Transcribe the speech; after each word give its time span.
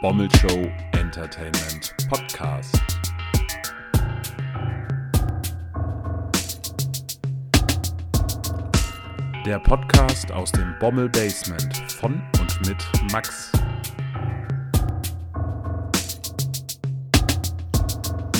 Bommel 0.00 0.30
Show 0.36 0.66
Entertainment 0.92 1.94
Podcast. 2.08 2.74
Der 9.44 9.58
Podcast 9.58 10.32
aus 10.32 10.52
dem 10.52 10.74
Bommel 10.80 11.10
Basement 11.10 11.76
von 11.92 12.22
und 12.40 12.66
mit 12.66 12.78
Max. 13.12 13.52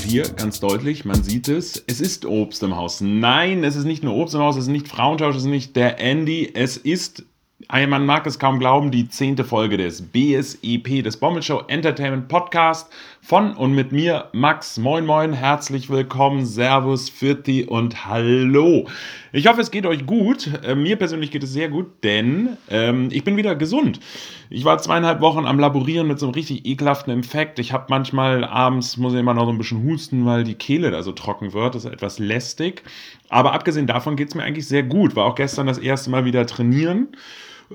Hier 0.06 0.22
ganz 0.30 0.60
deutlich, 0.60 1.04
man 1.04 1.22
sieht 1.22 1.48
es, 1.48 1.84
es 1.86 2.00
ist 2.00 2.24
Obst 2.24 2.62
im 2.62 2.74
Haus. 2.74 3.02
Nein, 3.02 3.64
es 3.64 3.76
ist 3.76 3.84
nicht 3.84 4.02
nur 4.02 4.14
Obst 4.14 4.34
im 4.34 4.40
Haus, 4.40 4.56
es 4.56 4.62
ist 4.62 4.70
nicht 4.70 4.88
Frauentausch, 4.88 5.36
es 5.36 5.42
ist 5.42 5.48
nicht 5.48 5.76
der 5.76 6.00
Andy, 6.00 6.50
es 6.54 6.78
ist 6.78 7.26
man 7.72 8.04
mag 8.04 8.26
es 8.26 8.40
kaum 8.40 8.58
glauben, 8.58 8.90
die 8.90 9.08
zehnte 9.08 9.44
Folge 9.44 9.76
des 9.76 10.02
BSEP, 10.02 11.04
des 11.04 11.18
Bommelshow 11.18 11.62
Entertainment 11.68 12.26
Podcast 12.26 12.92
von 13.22 13.54
und 13.54 13.76
mit 13.76 13.92
mir, 13.92 14.24
Max. 14.32 14.76
Moin, 14.76 15.06
moin, 15.06 15.32
herzlich 15.32 15.88
willkommen, 15.88 16.44
Servus, 16.44 17.08
Fürti 17.08 17.64
und 17.64 18.06
Hallo. 18.06 18.88
Ich 19.32 19.46
hoffe, 19.46 19.60
es 19.60 19.70
geht 19.70 19.86
euch 19.86 20.04
gut. 20.04 20.50
Äh, 20.64 20.74
mir 20.74 20.96
persönlich 20.96 21.30
geht 21.30 21.44
es 21.44 21.52
sehr 21.52 21.68
gut, 21.68 21.86
denn 22.02 22.56
ähm, 22.70 23.08
ich 23.12 23.22
bin 23.22 23.36
wieder 23.36 23.54
gesund. 23.54 24.00
Ich 24.48 24.64
war 24.64 24.78
zweieinhalb 24.78 25.20
Wochen 25.20 25.46
am 25.46 25.60
Laborieren 25.60 26.08
mit 26.08 26.18
so 26.18 26.26
einem 26.26 26.34
richtig 26.34 26.66
ekelhaften 26.66 27.12
Infekt. 27.12 27.60
Ich 27.60 27.72
habe 27.72 27.86
manchmal 27.88 28.42
abends, 28.42 28.96
muss 28.96 29.12
ich 29.12 29.20
immer 29.20 29.34
noch 29.34 29.44
so 29.44 29.52
ein 29.52 29.58
bisschen 29.58 29.84
husten, 29.84 30.26
weil 30.26 30.42
die 30.42 30.54
Kehle 30.54 30.90
da 30.90 31.04
so 31.04 31.12
trocken 31.12 31.52
wird. 31.52 31.76
Das 31.76 31.84
ist 31.84 31.92
etwas 31.92 32.18
lästig. 32.18 32.82
Aber 33.28 33.52
abgesehen 33.52 33.86
davon 33.86 34.16
geht 34.16 34.30
es 34.30 34.34
mir 34.34 34.42
eigentlich 34.42 34.66
sehr 34.66 34.82
gut. 34.82 35.14
War 35.14 35.26
auch 35.26 35.36
gestern 35.36 35.68
das 35.68 35.78
erste 35.78 36.10
Mal 36.10 36.24
wieder 36.24 36.44
trainieren. 36.46 37.10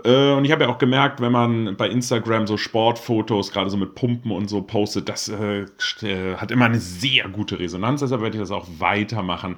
Äh, 0.03 0.33
und 0.33 0.45
ich 0.45 0.51
habe 0.51 0.65
ja 0.65 0.69
auch 0.69 0.77
gemerkt, 0.77 1.21
wenn 1.21 1.31
man 1.31 1.75
bei 1.77 1.89
Instagram 1.89 2.47
so 2.47 2.57
Sportfotos, 2.57 3.51
gerade 3.51 3.69
so 3.69 3.77
mit 3.77 3.95
Pumpen 3.95 4.31
und 4.31 4.49
so 4.49 4.61
postet, 4.61 5.07
das 5.07 5.29
äh, 5.29 5.65
äh, 6.01 6.35
hat 6.35 6.51
immer 6.51 6.65
eine 6.65 6.79
sehr 6.79 7.29
gute 7.29 7.59
Resonanz. 7.59 8.01
Deshalb 8.01 8.21
werde 8.21 8.35
ich 8.37 8.41
das 8.41 8.51
auch 8.51 8.67
weitermachen. 8.79 9.57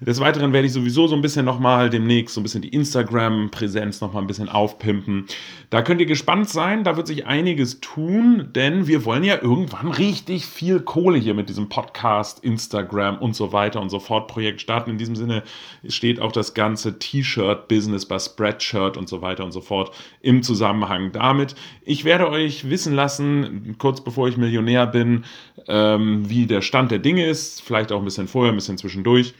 Des 0.00 0.20
Weiteren 0.20 0.52
werde 0.52 0.66
ich 0.66 0.72
sowieso 0.72 1.06
so 1.06 1.14
ein 1.14 1.22
bisschen 1.22 1.44
nochmal 1.44 1.88
demnächst 1.88 2.34
so 2.34 2.40
ein 2.40 2.42
bisschen 2.42 2.62
die 2.62 2.68
Instagram-Präsenz 2.68 4.00
nochmal 4.00 4.22
ein 4.22 4.26
bisschen 4.26 4.48
aufpimpen. 4.48 5.26
Da 5.70 5.82
könnt 5.82 6.00
ihr 6.00 6.06
gespannt 6.06 6.48
sein, 6.48 6.84
da 6.84 6.96
wird 6.96 7.06
sich 7.06 7.26
einiges 7.26 7.80
tun, 7.80 8.48
denn 8.54 8.86
wir 8.86 9.04
wollen 9.04 9.24
ja 9.24 9.40
irgendwann 9.40 9.88
richtig 9.88 10.46
viel 10.46 10.80
Kohle 10.80 11.18
hier 11.18 11.34
mit 11.34 11.48
diesem 11.48 11.68
Podcast, 11.68 12.42
Instagram 12.44 13.18
und 13.18 13.36
so 13.36 13.52
weiter 13.52 13.80
und 13.80 13.88
so 13.88 14.00
fort 14.00 14.28
Projekt 14.28 14.60
starten. 14.60 14.90
In 14.90 14.98
diesem 14.98 15.16
Sinne 15.16 15.42
steht 15.88 16.20
auch 16.20 16.32
das 16.32 16.54
ganze 16.54 16.98
T-Shirt-Business 16.98 18.06
bei 18.06 18.18
Spreadshirt 18.18 18.96
und 18.96 19.08
so 19.08 19.22
weiter 19.22 19.44
und 19.44 19.52
so 19.52 19.60
fort 19.60 19.94
im 20.20 20.42
Zusammenhang 20.42 21.12
damit. 21.12 21.54
Ich 21.84 22.04
werde 22.04 22.28
euch 22.28 22.68
wissen 22.68 22.94
lassen, 22.94 23.76
kurz 23.78 24.02
bevor 24.02 24.28
ich 24.28 24.36
Millionär 24.36 24.86
bin, 24.86 25.24
ähm, 25.68 26.28
wie 26.28 26.46
der 26.46 26.62
Stand 26.62 26.90
der 26.90 26.98
Dinge 26.98 27.26
ist, 27.26 27.62
vielleicht 27.62 27.92
auch 27.92 27.98
ein 27.98 28.04
bisschen 28.04 28.28
vorher, 28.28 28.52
ein 28.52 28.56
bisschen 28.56 28.78
zwischendurch. 28.78 29.34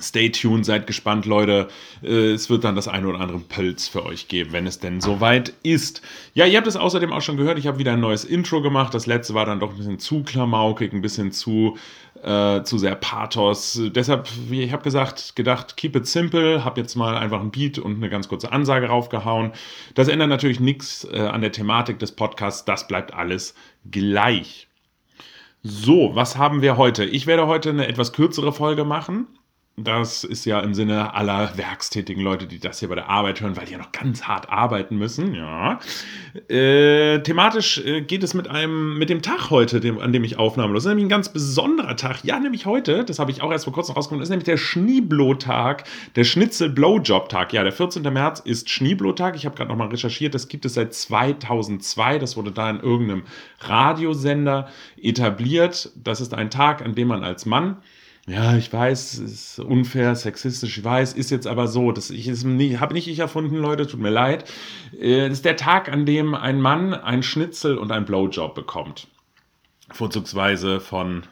Stay 0.00 0.28
tuned, 0.30 0.66
seid 0.66 0.88
gespannt, 0.88 1.24
Leute. 1.24 1.68
Äh, 2.02 2.32
es 2.32 2.50
wird 2.50 2.64
dann 2.64 2.74
das 2.74 2.88
eine 2.88 3.06
oder 3.06 3.20
andere 3.20 3.38
Pölz 3.38 3.86
für 3.86 4.04
euch 4.04 4.26
geben, 4.26 4.52
wenn 4.52 4.66
es 4.66 4.80
denn 4.80 5.00
soweit 5.00 5.54
ist. 5.62 6.02
Ja, 6.34 6.46
ihr 6.46 6.58
habt 6.58 6.66
es 6.66 6.74
außerdem 6.74 7.12
auch 7.12 7.22
schon 7.22 7.36
gehört, 7.36 7.60
ich 7.60 7.68
habe 7.68 7.78
wieder 7.78 7.92
ein 7.92 8.00
neues 8.00 8.24
Intro 8.24 8.60
gemacht. 8.60 8.92
Das 8.92 9.06
letzte 9.06 9.34
war 9.34 9.46
dann 9.46 9.60
doch 9.60 9.70
ein 9.70 9.76
bisschen 9.76 10.00
zu 10.00 10.24
klamaukig, 10.24 10.92
ein 10.92 11.00
bisschen 11.00 11.30
zu, 11.30 11.78
äh, 12.24 12.64
zu 12.64 12.76
sehr 12.76 12.96
Pathos. 12.96 13.80
Deshalb, 13.94 14.28
wie 14.48 14.62
ich 14.62 14.72
habe 14.72 14.82
gesagt, 14.82 15.36
gedacht, 15.36 15.76
keep 15.76 15.94
it 15.94 16.08
simple. 16.08 16.64
Habe 16.64 16.80
jetzt 16.80 16.96
mal 16.96 17.16
einfach 17.16 17.40
ein 17.40 17.52
Beat 17.52 17.78
und 17.78 17.94
eine 17.94 18.10
ganz 18.10 18.26
kurze 18.26 18.50
Ansage 18.50 18.88
raufgehauen. 18.88 19.52
Das 19.94 20.08
ändert 20.08 20.28
natürlich 20.28 20.58
nichts 20.58 21.06
äh, 21.12 21.20
an 21.20 21.40
der 21.40 21.52
Thematik 21.52 22.00
des 22.00 22.10
Podcasts. 22.10 22.64
Das 22.64 22.88
bleibt 22.88 23.14
alles 23.14 23.54
gleich. 23.88 24.66
So, 25.62 26.10
was 26.14 26.36
haben 26.36 26.62
wir 26.62 26.76
heute? 26.76 27.04
Ich 27.04 27.28
werde 27.28 27.46
heute 27.46 27.70
eine 27.70 27.86
etwas 27.86 28.12
kürzere 28.12 28.52
Folge 28.52 28.84
machen 28.84 29.28
das 29.76 30.22
ist 30.22 30.44
ja 30.44 30.60
im 30.60 30.72
Sinne 30.72 31.14
aller 31.14 31.58
werkstätigen 31.58 32.22
Leute, 32.22 32.46
die 32.46 32.60
das 32.60 32.78
hier 32.78 32.88
bei 32.88 32.94
der 32.94 33.10
Arbeit 33.10 33.40
hören, 33.40 33.56
weil 33.56 33.66
die 33.66 33.72
ja 33.72 33.78
noch 33.78 33.90
ganz 33.90 34.22
hart 34.22 34.48
arbeiten 34.48 34.96
müssen. 34.96 35.34
Ja. 35.34 35.80
Äh, 36.48 37.20
thematisch 37.24 37.78
äh, 37.78 38.02
geht 38.02 38.22
es 38.22 38.34
mit 38.34 38.46
einem, 38.46 38.96
mit 38.98 39.10
dem 39.10 39.20
Tag 39.20 39.50
heute, 39.50 39.80
dem, 39.80 39.98
an 39.98 40.12
dem 40.12 40.22
ich 40.22 40.38
Aufnahmen 40.38 40.74
Das 40.74 40.84
ist 40.84 40.88
nämlich 40.88 41.06
ein 41.06 41.08
ganz 41.08 41.28
besonderer 41.28 41.96
Tag. 41.96 42.22
Ja, 42.22 42.38
nämlich 42.38 42.66
heute, 42.66 43.04
das 43.04 43.18
habe 43.18 43.32
ich 43.32 43.42
auch 43.42 43.50
erst 43.50 43.64
vor 43.64 43.72
kurzem 43.72 43.96
rausgefunden, 43.96 44.22
ist 44.22 44.30
nämlich 44.30 44.44
der 44.44 44.58
Schneeblo-Tag, 44.58 45.84
der 46.14 46.22
Schnitzel-Blowjob-Tag. 46.22 47.52
Ja, 47.52 47.64
der 47.64 47.72
14. 47.72 48.02
März 48.02 48.40
ist 48.40 48.70
Schneeblo-Tag. 48.70 49.34
Ich 49.34 49.44
habe 49.44 49.56
gerade 49.56 49.70
nochmal 49.70 49.88
recherchiert, 49.88 50.34
das 50.34 50.46
gibt 50.46 50.64
es 50.66 50.74
seit 50.74 50.94
2002. 50.94 52.20
Das 52.20 52.36
wurde 52.36 52.52
da 52.52 52.70
in 52.70 52.78
irgendeinem 52.78 53.24
Radiosender 53.58 54.68
etabliert. 54.96 55.90
Das 55.96 56.20
ist 56.20 56.32
ein 56.32 56.50
Tag, 56.50 56.80
an 56.80 56.94
dem 56.94 57.08
man 57.08 57.24
als 57.24 57.44
Mann 57.44 57.78
ja, 58.26 58.56
ich 58.56 58.72
weiß, 58.72 59.18
es 59.18 59.18
ist 59.18 59.58
unfair, 59.58 60.14
sexistisch, 60.14 60.78
ich 60.78 60.84
weiß, 60.84 61.12
ist 61.12 61.30
jetzt 61.30 61.46
aber 61.46 61.68
so. 61.68 61.92
Das 61.92 62.08
ich 62.10 62.28
habe 62.28 62.94
nicht 62.94 63.08
ich 63.08 63.18
erfunden, 63.18 63.56
Leute, 63.56 63.86
tut 63.86 64.00
mir 64.00 64.10
leid. 64.10 64.50
Äh, 64.98 65.28
das 65.28 65.38
ist 65.38 65.44
der 65.44 65.56
Tag, 65.56 65.90
an 65.90 66.06
dem 66.06 66.34
ein 66.34 66.60
Mann 66.60 66.94
ein 66.94 67.22
Schnitzel 67.22 67.76
und 67.76 67.92
ein 67.92 68.06
Blowjob 68.06 68.54
bekommt. 68.54 69.08
Vorzugsweise 69.90 70.80
von 70.80 71.24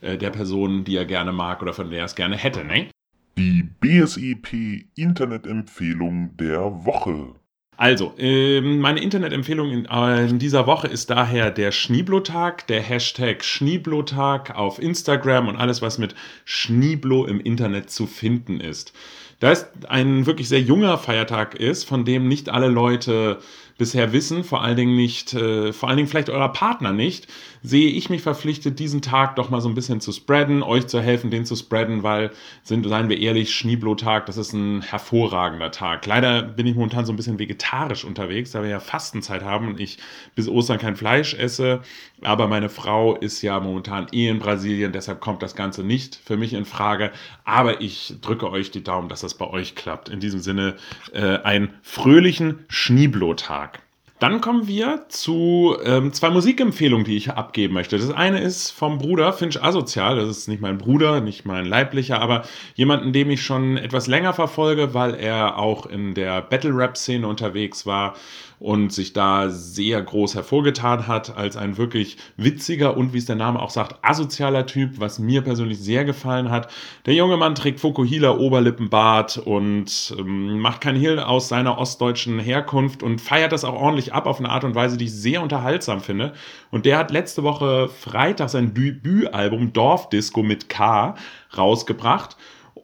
äh, 0.00 0.16
der 0.16 0.30
Person, 0.30 0.84
die 0.84 0.96
er 0.96 1.06
gerne 1.06 1.32
mag 1.32 1.60
oder 1.60 1.72
von 1.72 1.90
der 1.90 2.00
er 2.00 2.04
es 2.04 2.14
gerne 2.14 2.36
hätte, 2.36 2.64
ne? 2.64 2.88
Die 3.36 3.62
BSEP 3.62 4.86
Internetempfehlung 4.94 6.36
der 6.36 6.84
Woche. 6.84 7.34
Also, 7.80 8.12
ähm, 8.18 8.80
meine 8.80 9.00
Internetempfehlung 9.00 9.70
in, 9.70 9.86
äh, 9.86 10.26
in, 10.28 10.38
dieser 10.38 10.66
Woche 10.66 10.86
ist 10.86 11.08
daher 11.08 11.50
der 11.50 11.72
Schnieblotag, 11.72 12.66
der 12.66 12.82
Hashtag 12.82 13.42
Schnieblotag 13.42 14.54
auf 14.54 14.78
Instagram 14.82 15.48
und 15.48 15.56
alles, 15.56 15.80
was 15.80 15.96
mit 15.96 16.14
Schnieblo 16.44 17.24
im 17.24 17.40
Internet 17.40 17.88
zu 17.88 18.06
finden 18.06 18.60
ist. 18.60 18.92
Da 19.38 19.50
es 19.50 19.66
ein 19.88 20.26
wirklich 20.26 20.50
sehr 20.50 20.60
junger 20.60 20.98
Feiertag 20.98 21.54
ist, 21.54 21.84
von 21.84 22.04
dem 22.04 22.28
nicht 22.28 22.50
alle 22.50 22.68
Leute 22.68 23.38
bisher 23.78 24.12
wissen, 24.12 24.44
vor 24.44 24.62
allen 24.62 24.76
Dingen 24.76 24.94
nicht, 24.94 25.32
äh, 25.32 25.72
vor 25.72 25.88
allen 25.88 25.96
Dingen 25.96 26.08
vielleicht 26.08 26.28
eurer 26.28 26.52
Partner 26.52 26.92
nicht, 26.92 27.28
sehe 27.62 27.90
ich 27.90 28.10
mich 28.10 28.22
verpflichtet, 28.22 28.78
diesen 28.78 29.02
Tag 29.02 29.36
doch 29.36 29.50
mal 29.50 29.60
so 29.60 29.68
ein 29.68 29.74
bisschen 29.74 30.00
zu 30.00 30.12
spreaden, 30.12 30.62
euch 30.62 30.86
zu 30.86 31.00
helfen, 31.00 31.30
den 31.30 31.44
zu 31.44 31.56
spreaden, 31.56 32.02
weil, 32.02 32.30
sind, 32.62 32.86
seien 32.86 33.08
wir 33.08 33.18
ehrlich, 33.18 33.54
Schneeblo-Tag, 33.54 34.26
das 34.26 34.36
ist 34.36 34.52
ein 34.52 34.82
hervorragender 34.82 35.70
Tag. 35.70 36.06
Leider 36.06 36.42
bin 36.42 36.66
ich 36.66 36.74
momentan 36.74 37.04
so 37.04 37.12
ein 37.12 37.16
bisschen 37.16 37.38
vegetarisch 37.38 38.04
unterwegs, 38.04 38.52
da 38.52 38.62
wir 38.62 38.70
ja 38.70 38.80
Fastenzeit 38.80 39.42
haben 39.44 39.68
und 39.68 39.80
ich 39.80 39.98
bis 40.34 40.48
Ostern 40.48 40.78
kein 40.78 40.96
Fleisch 40.96 41.34
esse, 41.34 41.82
aber 42.22 42.46
meine 42.48 42.68
Frau 42.68 43.16
ist 43.16 43.42
ja 43.42 43.60
momentan 43.60 44.06
eh 44.12 44.28
in 44.28 44.38
Brasilien, 44.38 44.92
deshalb 44.92 45.20
kommt 45.20 45.42
das 45.42 45.54
Ganze 45.54 45.84
nicht 45.84 46.16
für 46.16 46.36
mich 46.36 46.54
in 46.54 46.64
Frage, 46.64 47.12
aber 47.44 47.80
ich 47.80 48.14
drücke 48.20 48.50
euch 48.50 48.70
die 48.70 48.84
Daumen, 48.84 49.08
dass 49.08 49.20
das 49.20 49.34
bei 49.34 49.46
euch 49.46 49.74
klappt. 49.74 50.08
In 50.08 50.20
diesem 50.20 50.40
Sinne, 50.40 50.76
äh, 51.12 51.38
einen 51.38 51.74
fröhlichen 51.82 52.64
Schneeblo-Tag. 52.68 53.80
Dann 54.20 54.42
kommen 54.42 54.68
wir 54.68 55.06
zu 55.08 55.78
ähm, 55.82 56.12
zwei 56.12 56.28
Musikempfehlungen, 56.28 57.06
die 57.06 57.16
ich 57.16 57.30
abgeben 57.30 57.72
möchte. 57.72 57.96
Das 57.96 58.10
eine 58.10 58.38
ist 58.40 58.70
vom 58.70 58.98
Bruder 58.98 59.32
Finch 59.32 59.62
Asozial. 59.62 60.16
Das 60.16 60.28
ist 60.28 60.46
nicht 60.46 60.60
mein 60.60 60.76
Bruder, 60.76 61.22
nicht 61.22 61.46
mein 61.46 61.64
leiblicher, 61.64 62.20
aber 62.20 62.42
jemanden, 62.74 63.14
dem 63.14 63.30
ich 63.30 63.42
schon 63.42 63.78
etwas 63.78 64.08
länger 64.08 64.34
verfolge, 64.34 64.92
weil 64.92 65.14
er 65.14 65.56
auch 65.56 65.86
in 65.86 66.12
der 66.12 66.42
Battle-Rap-Szene 66.42 67.26
unterwegs 67.26 67.86
war 67.86 68.14
und 68.60 68.92
sich 68.92 69.14
da 69.14 69.48
sehr 69.48 70.02
groß 70.02 70.34
hervorgetan 70.34 71.08
hat 71.08 71.34
als 71.34 71.56
ein 71.56 71.78
wirklich 71.78 72.18
witziger 72.36 72.94
und, 72.94 73.14
wie 73.14 73.18
es 73.18 73.24
der 73.24 73.34
Name 73.34 73.60
auch 73.60 73.70
sagt, 73.70 73.96
asozialer 74.02 74.66
Typ, 74.66 75.00
was 75.00 75.18
mir 75.18 75.40
persönlich 75.40 75.78
sehr 75.80 76.04
gefallen 76.04 76.50
hat. 76.50 76.70
Der 77.06 77.14
junge 77.14 77.38
Mann 77.38 77.54
trägt 77.54 77.80
Fokuhila 77.80 78.36
Oberlippenbart 78.36 79.38
und 79.38 80.14
ähm, 80.18 80.60
macht 80.60 80.82
kein 80.82 80.94
Hehl 80.94 81.18
aus 81.18 81.48
seiner 81.48 81.78
ostdeutschen 81.78 82.38
Herkunft 82.38 83.02
und 83.02 83.22
feiert 83.22 83.52
das 83.52 83.64
auch 83.64 83.74
ordentlich 83.74 84.12
ab 84.12 84.26
auf 84.26 84.38
eine 84.38 84.50
Art 84.50 84.64
und 84.64 84.74
Weise, 84.74 84.98
die 84.98 85.06
ich 85.06 85.14
sehr 85.14 85.42
unterhaltsam 85.42 86.00
finde. 86.00 86.34
Und 86.70 86.84
der 86.84 86.98
hat 86.98 87.10
letzte 87.10 87.42
Woche 87.42 87.88
Freitag 87.88 88.50
sein 88.50 88.74
Debütalbum 88.74 89.72
Dorfdisco 89.72 90.42
mit 90.42 90.68
K 90.68 91.14
rausgebracht 91.56 92.36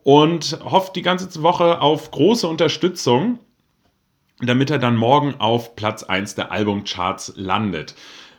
und 0.05 0.59
hofft 0.65 0.97
die 0.97 1.03
ganze 1.03 1.43
Woche 1.43 1.83
auf 1.83 2.11
große 2.11 2.49
Unterstützung 2.49 3.41
damit 4.41 4.71
er 4.71 4.79
dann 4.79 4.97
morgen 4.97 5.35
auf 5.39 5.77
Platz 5.77 6.03
1 6.03 6.35
der 6.35 6.53
Albumcharts 6.53 7.33
landet. 7.37 7.95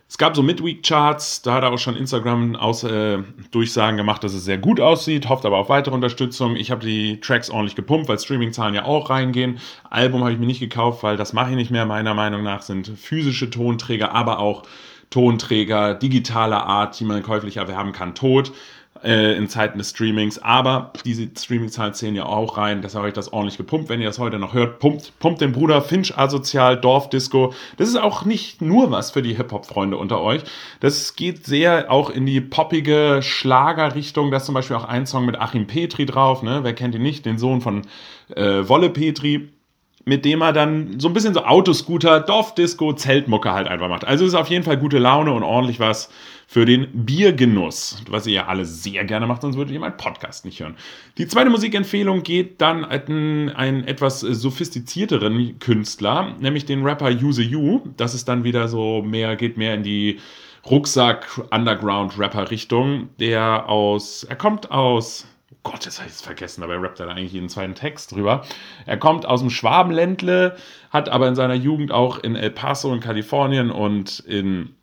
Es 0.10 0.18
gab 0.18 0.38
so 0.38 0.42
Midweek-Charts, 0.42 1.42
da 1.42 1.56
hat 1.56 1.64
er 1.64 1.74
auch 1.74 1.80
schon 1.80 1.98
Instagram 1.98 2.56
aus, 2.56 2.84
äh, 2.84 3.18
Durchsagen 3.52 3.98
gemacht, 3.98 4.24
dass 4.24 4.34
es 4.34 4.46
sehr 4.46 4.58
gut 4.58 4.80
aussieht, 4.80 5.28
hofft 5.28 5.46
aber 5.46 5.58
auf 5.58 5.68
weitere 5.68 5.94
Unterstützung. 5.94 6.56
Ich 6.56 6.72
habe 6.72 6.86
die 6.86 7.20
Tracks 7.20 7.50
ordentlich 7.50 7.76
gepumpt, 7.76 8.08
weil 8.08 8.18
Streaming-Zahlen 8.18 8.74
ja 8.74 8.86
auch 8.86 9.10
reingehen. 9.10 9.60
Album 9.90 10.22
habe 10.22 10.32
ich 10.32 10.40
mir 10.40 10.46
nicht 10.46 10.62
gekauft, 10.62 11.04
weil 11.04 11.18
das 11.18 11.34
mache 11.34 11.50
ich 11.50 11.58
nicht 11.58 11.72
mehr. 11.72 11.86
Meiner 11.86 12.14
Meinung 12.14 12.42
nach 12.42 12.62
sind 12.62 12.88
physische 12.88 13.50
Tonträger, 13.50 14.14
aber 14.14 14.40
auch 14.40 14.64
Tonträger 15.10 15.94
digitaler 15.94 16.66
Art, 16.66 16.98
die 17.00 17.06
man 17.06 17.22
käuflich 17.22 17.58
erwerben 17.58 17.92
kann, 17.92 18.16
tot. 18.16 18.54
Äh, 19.04 19.36
in 19.36 19.48
Zeiten 19.48 19.78
des 19.78 19.92
Streamings. 19.92 20.40
Aber 20.40 20.94
diese 21.06 21.28
Streaming-Zahlen 21.36 21.94
zählen 21.94 22.16
ja 22.16 22.26
auch 22.26 22.58
rein. 22.58 22.82
Deshalb 22.82 23.02
habe 23.02 23.10
ich 23.10 23.14
das 23.14 23.32
ordentlich 23.32 23.58
gepumpt. 23.58 23.90
Wenn 23.90 24.02
ihr 24.02 24.08
das 24.08 24.20
heute 24.20 24.40
noch 24.40 24.54
hört, 24.54 24.80
pumpt, 24.80 25.14
pumpt 25.20 25.42
den 25.42 25.52
Bruder 25.52 25.82
Finch 25.82 26.18
Asozial, 26.18 26.78
Dorfdisco. 26.80 27.54
Das 27.78 27.90
ist 27.90 27.96
auch 27.96 28.26
nicht 28.26 28.62
nur 28.62 28.92
was 28.92 29.12
für 29.12 29.22
die 29.22 29.36
Hip-Hop-Freunde 29.36 29.98
unter 29.98 30.22
euch. 30.22 30.42
Das 30.80 31.16
geht 31.16 31.46
sehr 31.46 31.92
auch 31.92 32.10
in 32.10 32.26
die 32.26 32.42
poppige 32.42 33.20
Schlagerrichtung. 33.22 34.32
Da 34.32 34.38
ist 34.38 34.46
zum 34.46 34.56
Beispiel 34.56 34.76
auch 34.76 34.86
ein 34.86 35.06
Song 35.06 35.26
mit 35.26 35.40
Achim 35.40 35.68
Petri 35.68 36.06
drauf. 36.06 36.44
Ne? 36.44 36.60
Wer 36.64 36.74
kennt 36.74 36.96
ihn 36.96 37.04
nicht? 37.04 37.26
Den 37.26 37.38
Sohn 37.38 37.62
von 37.62 37.84
äh, 38.36 38.68
Wolle 38.68 38.90
Petri 38.90 39.50
mit 40.08 40.24
dem 40.24 40.42
er 40.42 40.54
dann 40.54 41.02
so 41.02 41.10
ein 41.10 41.14
bisschen 41.14 41.34
so 41.34 41.44
Autoscooter, 41.44 42.22
Dorfdisco, 42.22 42.94
Zeltmucke 42.94 43.52
halt 43.52 43.68
einfach 43.68 43.90
macht. 43.90 44.06
Also 44.06 44.26
ist 44.26 44.36
auf 44.36 44.48
jeden 44.48 44.64
Fall 44.64 44.78
gute 44.78 45.00
Laune 45.00 45.34
und 45.34 45.44
ordentlich 45.44 45.82
was 45.82 46.10
für 46.50 46.66
den 46.66 47.06
Biergenuss, 47.06 48.02
was 48.10 48.26
ihr 48.26 48.34
ja 48.34 48.48
alle 48.48 48.64
sehr 48.64 49.04
gerne 49.04 49.28
macht, 49.28 49.42
sonst 49.42 49.58
würdet 49.58 49.74
ihr 49.74 49.82
meinen 49.82 49.98
Podcast 49.98 50.46
nicht 50.46 50.62
hören. 50.62 50.78
Die 51.18 51.28
zweite 51.28 51.50
Musikempfehlung 51.50 52.24
geht 52.24 52.62
dann 52.62 52.86
an 52.86 53.50
einen 53.50 53.84
etwas 53.84 54.22
sophistizierteren 54.22 55.60
Künstler, 55.60 56.38
nämlich 56.40 56.64
den 56.66 56.84
Rapper 56.84 57.10
Use 57.10 57.44
You. 57.44 57.82
Das 57.98 58.14
ist 58.14 58.30
dann 58.30 58.46
wieder 58.46 58.70
so 58.70 59.02
mehr, 59.02 59.36
geht 59.36 59.58
mehr 59.58 59.74
in 59.74 59.84
die 59.84 60.22
Rucksack-Underground-Rapper-Richtung, 60.66 63.10
der 63.20 63.68
aus, 63.68 64.24
er 64.24 64.38
kommt 64.38 64.72
aus 64.72 65.28
Oh 65.52 65.72
Gott, 65.72 65.86
das 65.86 66.00
habe 66.00 66.08
ich 66.08 66.14
jetzt 66.14 66.24
vergessen, 66.24 66.64
rappt 66.64 67.02
er 67.02 67.08
da 67.08 67.12
eigentlich 67.12 67.34
jeden 67.34 67.50
zweiten 67.50 67.76
Text 67.76 68.14
drüber. 68.14 68.46
Er 68.86 68.96
kommt 68.96 69.26
aus 69.26 69.42
dem 69.42 69.50
Schwabenländle, 69.50 70.56
hat 70.92 71.10
aber 71.10 71.28
in 71.28 71.36
seiner 71.36 71.56
Jugend 71.56 71.92
auch 71.92 72.20
in 72.20 72.38
El 72.38 72.52
Paso 72.52 72.94
in 72.94 73.02
Kalifornien 73.02 73.70
und 73.70 74.20
in 74.20 74.78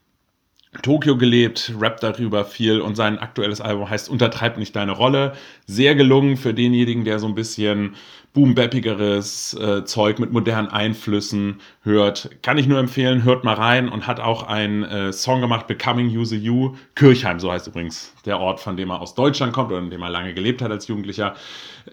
Tokio 0.83 1.17
gelebt, 1.17 1.73
rappt 1.81 2.03
darüber 2.03 2.45
viel 2.45 2.81
und 2.81 2.95
sein 2.97 3.19
aktuelles 3.19 3.61
Album 3.61 3.89
heißt 3.89 4.09
Untertreib 4.09 4.59
nicht 4.59 4.75
deine 4.77 4.93
Rolle. 4.93 5.33
Sehr 5.67 5.95
gelungen 5.95 6.37
für 6.37 6.55
denjenigen, 6.55 7.05
der 7.05 7.19
so 7.19 7.27
ein 7.27 7.35
bisschen 7.35 7.95
boombappigeres 8.35 9.55
äh, 9.55 9.85
Zeug 9.85 10.19
mit 10.19 10.33
modernen 10.33 10.69
Einflüssen 10.69 11.61
hört. 11.83 12.31
Kann 12.43 12.59
ich 12.59 12.67
nur 12.67 12.81
empfehlen, 12.81 13.23
hört 13.23 13.45
mal 13.45 13.55
rein 13.55 13.89
und 13.89 14.09
hat 14.09 14.19
auch 14.19 14.43
einen 14.43 14.83
äh, 14.83 15.13
Song 15.13 15.41
gemacht, 15.41 15.69
Becoming 15.69 16.09
Use 16.09 16.35
You. 16.35 16.75
Kirchheim, 16.97 17.39
so 17.39 17.53
heißt 17.53 17.69
übrigens 17.69 18.13
der 18.25 18.41
Ort, 18.41 18.59
von 18.59 18.77
dem 18.77 18.91
er 18.91 19.01
aus 19.01 19.15
Deutschland 19.15 19.53
kommt 19.53 19.71
oder 19.71 19.81
in 19.81 19.91
dem 19.91 20.03
er 20.03 20.11
lange 20.11 20.35
gelebt 20.35 20.63
hat 20.63 20.73
als 20.73 20.89
Jugendlicher. 20.89 21.35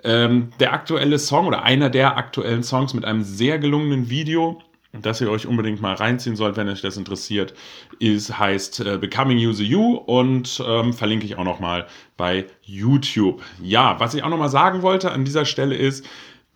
Ähm, 0.04 0.50
der 0.60 0.74
aktuelle 0.74 1.19
Song 1.19 1.45
oder 1.45 1.63
einer 1.63 1.92
der 1.92 2.18
aktuellen 2.18 2.63
Songs 2.63 2.95
mit 2.95 3.06
einem 3.06 3.24
sehr 3.24 3.60
gelungenen 3.60 4.10
Video 4.10 4.62
das 4.93 5.21
ihr 5.21 5.31
euch 5.31 5.47
unbedingt 5.47 5.81
mal 5.81 5.93
reinziehen 5.93 6.35
sollt, 6.35 6.57
wenn 6.57 6.67
euch 6.67 6.81
das 6.81 6.97
interessiert, 6.97 7.53
ist, 7.99 8.38
heißt 8.38 8.81
äh, 8.81 8.97
Becoming 8.97 9.38
User 9.38 9.63
You 9.63 9.95
und 9.95 10.61
ähm, 10.65 10.93
verlinke 10.93 11.25
ich 11.25 11.38
auch 11.38 11.45
nochmal 11.45 11.88
bei 12.17 12.45
YouTube. 12.63 13.41
Ja, 13.61 13.99
was 13.99 14.13
ich 14.13 14.23
auch 14.23 14.29
nochmal 14.29 14.49
sagen 14.49 14.81
wollte 14.81 15.11
an 15.11 15.23
dieser 15.23 15.45
Stelle 15.45 15.75
ist, 15.75 16.05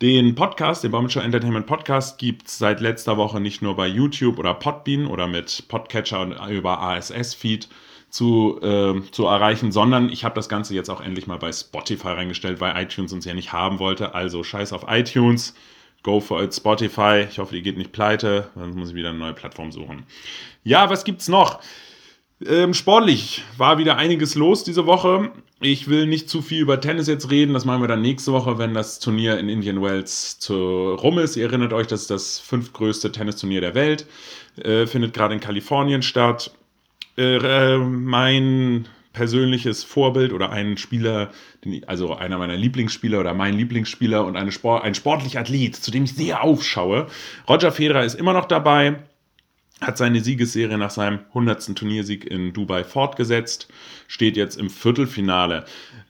den 0.02 0.34
Podcast, 0.34 0.84
den 0.84 0.90
Baumelshow 0.90 1.20
Entertainment 1.20 1.66
Podcast, 1.66 2.18
gibt 2.18 2.48
es 2.48 2.58
seit 2.58 2.82
letzter 2.82 3.16
Woche 3.16 3.40
nicht 3.40 3.62
nur 3.62 3.76
bei 3.76 3.86
YouTube 3.86 4.38
oder 4.38 4.52
Podbean 4.52 5.06
oder 5.06 5.26
mit 5.26 5.68
Podcatcher 5.68 6.20
und 6.20 6.32
über 6.50 6.82
ASS-Feed 6.82 7.68
zu, 8.10 8.60
äh, 8.62 9.00
zu 9.10 9.24
erreichen, 9.24 9.72
sondern 9.72 10.10
ich 10.10 10.24
habe 10.24 10.34
das 10.34 10.50
Ganze 10.50 10.74
jetzt 10.74 10.90
auch 10.90 11.00
endlich 11.00 11.26
mal 11.26 11.38
bei 11.38 11.50
Spotify 11.50 12.08
reingestellt, 12.08 12.60
weil 12.60 12.76
iTunes 12.82 13.14
uns 13.14 13.24
ja 13.24 13.32
nicht 13.32 13.54
haben 13.54 13.78
wollte. 13.78 14.14
Also 14.14 14.44
scheiß 14.44 14.74
auf 14.74 14.84
iTunes 14.86 15.54
Go 16.06 16.20
for 16.20 16.40
it, 16.40 16.54
Spotify. 16.54 17.26
Ich 17.28 17.40
hoffe, 17.40 17.56
die 17.56 17.62
geht 17.62 17.76
nicht 17.76 17.90
pleite, 17.90 18.48
sonst 18.54 18.76
muss 18.76 18.90
ich 18.90 18.94
wieder 18.94 19.08
eine 19.08 19.18
neue 19.18 19.32
Plattform 19.32 19.72
suchen. 19.72 20.04
Ja, 20.62 20.88
was 20.88 21.02
gibt's 21.02 21.26
noch? 21.26 21.58
Ähm, 22.46 22.74
sportlich 22.74 23.42
war 23.56 23.78
wieder 23.78 23.96
einiges 23.96 24.36
los 24.36 24.62
diese 24.62 24.86
Woche. 24.86 25.32
Ich 25.60 25.88
will 25.88 26.06
nicht 26.06 26.30
zu 26.30 26.42
viel 26.42 26.60
über 26.60 26.80
Tennis 26.80 27.08
jetzt 27.08 27.28
reden. 27.32 27.54
Das 27.54 27.64
machen 27.64 27.80
wir 27.80 27.88
dann 27.88 28.02
nächste 28.02 28.32
Woche, 28.32 28.56
wenn 28.56 28.72
das 28.72 29.00
Turnier 29.00 29.36
in 29.40 29.48
Indian 29.48 29.82
Wells 29.82 30.38
zu 30.38 30.94
rum 30.94 31.18
ist. 31.18 31.34
Ihr 31.34 31.46
erinnert 31.46 31.72
euch, 31.72 31.88
das 31.88 32.02
ist 32.02 32.10
das 32.10 32.38
fünftgrößte 32.38 33.10
Tennisturnier 33.10 33.60
der 33.60 33.74
Welt. 33.74 34.06
Äh, 34.62 34.86
findet 34.86 35.12
gerade 35.12 35.34
in 35.34 35.40
Kalifornien 35.40 36.02
statt. 36.02 36.52
Äh, 37.18 37.38
äh 37.38 37.78
mein 37.78 38.86
persönliches 39.16 39.82
Vorbild 39.82 40.34
oder 40.34 40.50
einen 40.50 40.76
Spieler, 40.76 41.30
also 41.86 42.14
einer 42.14 42.36
meiner 42.36 42.54
Lieblingsspieler 42.54 43.18
oder 43.18 43.32
mein 43.32 43.54
Lieblingsspieler 43.54 44.22
und 44.26 44.36
eine 44.36 44.52
Sport, 44.52 44.84
ein 44.84 44.94
sportlicher 44.94 45.40
Athlet, 45.40 45.74
zu 45.74 45.90
dem 45.90 46.04
ich 46.04 46.14
sehr 46.14 46.44
aufschaue. 46.44 47.06
Roger 47.48 47.72
Federer 47.72 48.04
ist 48.04 48.14
immer 48.14 48.34
noch 48.34 48.44
dabei 48.44 48.96
hat 49.80 49.98
seine 49.98 50.20
Siegesserie 50.20 50.78
nach 50.78 50.90
seinem 50.90 51.20
100. 51.28 51.74
Turniersieg 51.76 52.24
in 52.24 52.54
Dubai 52.54 52.82
fortgesetzt, 52.82 53.68
steht 54.08 54.36
jetzt 54.36 54.58
im 54.58 54.70
Viertelfinale. 54.70 55.66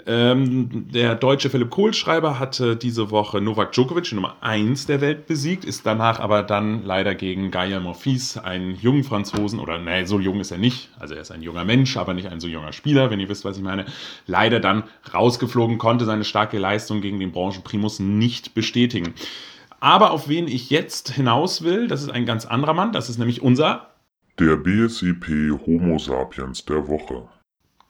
Ähm, 0.06 0.86
der 0.92 1.16
deutsche 1.16 1.50
Philipp 1.50 1.70
Kohlschreiber 1.70 2.38
hatte 2.38 2.76
diese 2.76 3.10
Woche 3.10 3.40
Novak 3.40 3.72
Djokovic, 3.72 4.12
Nummer 4.12 4.36
1 4.40 4.86
der 4.86 5.00
Welt, 5.00 5.26
besiegt, 5.26 5.64
ist 5.64 5.84
danach 5.84 6.20
aber 6.20 6.44
dann 6.44 6.84
leider 6.84 7.16
gegen 7.16 7.50
Gaia 7.50 7.80
Monfils, 7.80 8.38
einen 8.38 8.76
jungen 8.76 9.02
Franzosen, 9.02 9.58
oder 9.58 9.78
nee, 9.78 10.04
so 10.04 10.20
jung 10.20 10.38
ist 10.38 10.52
er 10.52 10.58
nicht, 10.58 10.90
also 11.00 11.14
er 11.14 11.22
ist 11.22 11.32
ein 11.32 11.42
junger 11.42 11.64
Mensch, 11.64 11.96
aber 11.96 12.14
nicht 12.14 12.28
ein 12.28 12.38
so 12.38 12.46
junger 12.46 12.72
Spieler, 12.72 13.10
wenn 13.10 13.18
ihr 13.18 13.28
wisst, 13.28 13.44
was 13.44 13.56
ich 13.56 13.64
meine, 13.64 13.86
leider 14.28 14.60
dann 14.60 14.84
rausgeflogen, 15.12 15.78
konnte 15.78 16.04
seine 16.04 16.24
starke 16.24 16.58
Leistung 16.58 17.00
gegen 17.00 17.18
den 17.18 17.32
Branchenprimus 17.32 17.98
nicht 17.98 18.54
bestätigen. 18.54 19.14
Aber 19.86 20.10
auf 20.10 20.28
wen 20.28 20.48
ich 20.48 20.68
jetzt 20.70 21.12
hinaus 21.12 21.62
will, 21.62 21.86
das 21.86 22.02
ist 22.02 22.10
ein 22.10 22.26
ganz 22.26 22.44
anderer 22.44 22.74
Mann, 22.74 22.90
das 22.90 23.08
ist 23.08 23.18
nämlich 23.18 23.40
unser. 23.40 23.90
Der 24.36 24.56
BSIP 24.56 25.28
Homo 25.64 25.96
sapiens 26.00 26.64
der 26.64 26.88
Woche. 26.88 27.28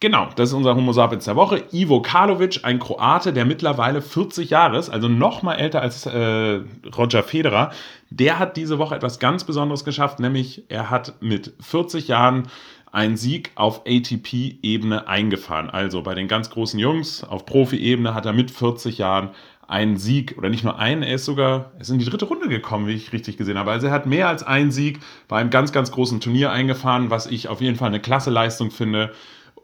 Genau, 0.00 0.28
das 0.36 0.50
ist 0.50 0.54
unser 0.54 0.76
Homo 0.76 0.92
sapiens 0.92 1.24
der 1.24 1.36
Woche. 1.36 1.64
Ivo 1.72 2.02
Karlovic, 2.02 2.60
ein 2.64 2.80
Kroate, 2.80 3.32
der 3.32 3.46
mittlerweile 3.46 4.02
40 4.02 4.50
Jahre 4.50 4.76
ist, 4.76 4.90
also 4.90 5.08
noch 5.08 5.42
mal 5.42 5.54
älter 5.54 5.80
als 5.80 6.04
äh, 6.04 6.60
Roger 6.94 7.22
Federer. 7.22 7.72
Der 8.10 8.38
hat 8.38 8.58
diese 8.58 8.78
Woche 8.78 8.94
etwas 8.94 9.18
ganz 9.18 9.44
Besonderes 9.44 9.82
geschafft, 9.82 10.20
nämlich 10.20 10.64
er 10.68 10.90
hat 10.90 11.14
mit 11.22 11.54
40 11.60 12.08
Jahren 12.08 12.48
einen 12.92 13.16
Sieg 13.16 13.52
auf 13.54 13.82
ATP-Ebene 13.86 15.08
eingefahren. 15.08 15.70
Also 15.70 16.02
bei 16.02 16.14
den 16.14 16.28
ganz 16.28 16.50
großen 16.50 16.78
Jungs 16.78 17.24
auf 17.24 17.44
Profi-Ebene 17.46 18.14
hat 18.14 18.26
er 18.26 18.32
mit 18.32 18.50
40 18.50 18.98
Jahren 18.98 19.30
einen 19.68 19.96
Sieg 19.96 20.36
oder 20.38 20.48
nicht 20.48 20.64
nur 20.64 20.78
einen, 20.78 21.02
er 21.02 21.14
ist 21.14 21.24
sogar, 21.24 21.72
ist 21.78 21.90
in 21.90 21.98
die 21.98 22.04
dritte 22.04 22.26
Runde 22.26 22.48
gekommen, 22.48 22.86
wie 22.86 22.92
ich 22.92 23.12
richtig 23.12 23.36
gesehen 23.36 23.58
habe. 23.58 23.72
Also 23.72 23.88
er 23.88 23.92
hat 23.92 24.06
mehr 24.06 24.28
als 24.28 24.42
einen 24.42 24.70
Sieg 24.70 25.00
bei 25.28 25.38
einem 25.38 25.50
ganz, 25.50 25.72
ganz 25.72 25.90
großen 25.90 26.20
Turnier 26.20 26.52
eingefahren, 26.52 27.10
was 27.10 27.26
ich 27.26 27.48
auf 27.48 27.60
jeden 27.60 27.76
Fall 27.76 27.88
eine 27.88 28.00
klasse 28.00 28.30
Leistung 28.30 28.70
finde. 28.70 29.12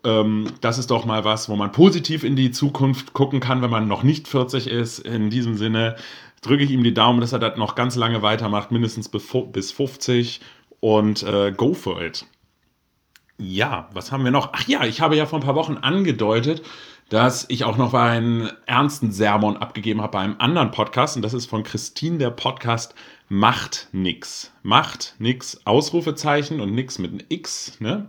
Ähm, 0.04 0.46
das 0.60 0.78
ist 0.78 0.90
doch 0.90 1.04
mal 1.04 1.24
was, 1.24 1.48
wo 1.48 1.56
man 1.56 1.70
positiv 1.70 2.24
in 2.24 2.34
die 2.34 2.50
Zukunft 2.50 3.12
gucken 3.12 3.40
kann, 3.40 3.62
wenn 3.62 3.70
man 3.70 3.86
noch 3.86 4.02
nicht 4.02 4.26
40 4.26 4.66
ist. 4.68 4.98
In 4.98 5.30
diesem 5.30 5.56
Sinne 5.56 5.96
drücke 6.40 6.64
ich 6.64 6.70
ihm 6.70 6.82
die 6.82 6.94
Daumen, 6.94 7.20
dass 7.20 7.32
er 7.32 7.38
das 7.38 7.56
noch 7.56 7.74
ganz 7.74 7.94
lange 7.94 8.22
weitermacht, 8.22 8.72
mindestens 8.72 9.08
bis 9.08 9.72
50 9.72 10.40
und 10.80 11.22
äh, 11.22 11.52
go 11.52 11.74
for 11.74 12.02
it. 12.02 12.26
Ja, 13.42 13.88
was 13.92 14.12
haben 14.12 14.22
wir 14.22 14.30
noch? 14.30 14.50
Ach 14.52 14.68
ja, 14.68 14.84
ich 14.84 15.00
habe 15.00 15.16
ja 15.16 15.26
vor 15.26 15.40
ein 15.40 15.44
paar 15.44 15.56
Wochen 15.56 15.76
angedeutet, 15.76 16.62
dass 17.08 17.44
ich 17.48 17.64
auch 17.64 17.76
noch 17.76 17.92
einen 17.92 18.50
ernsten 18.66 19.10
Sermon 19.10 19.56
abgegeben 19.56 20.00
habe 20.00 20.12
bei 20.12 20.20
einem 20.20 20.36
anderen 20.38 20.70
Podcast 20.70 21.16
und 21.16 21.22
das 21.22 21.34
ist 21.34 21.46
von 21.46 21.64
Christine 21.64 22.18
der 22.18 22.30
Podcast 22.30 22.94
Macht 23.28 23.88
nix. 23.90 24.52
Macht 24.62 25.16
nix, 25.18 25.60
Ausrufezeichen 25.64 26.60
und 26.60 26.72
nix 26.72 27.00
mit 27.00 27.10
einem 27.10 27.22
X. 27.30 27.80
Ne? 27.80 28.08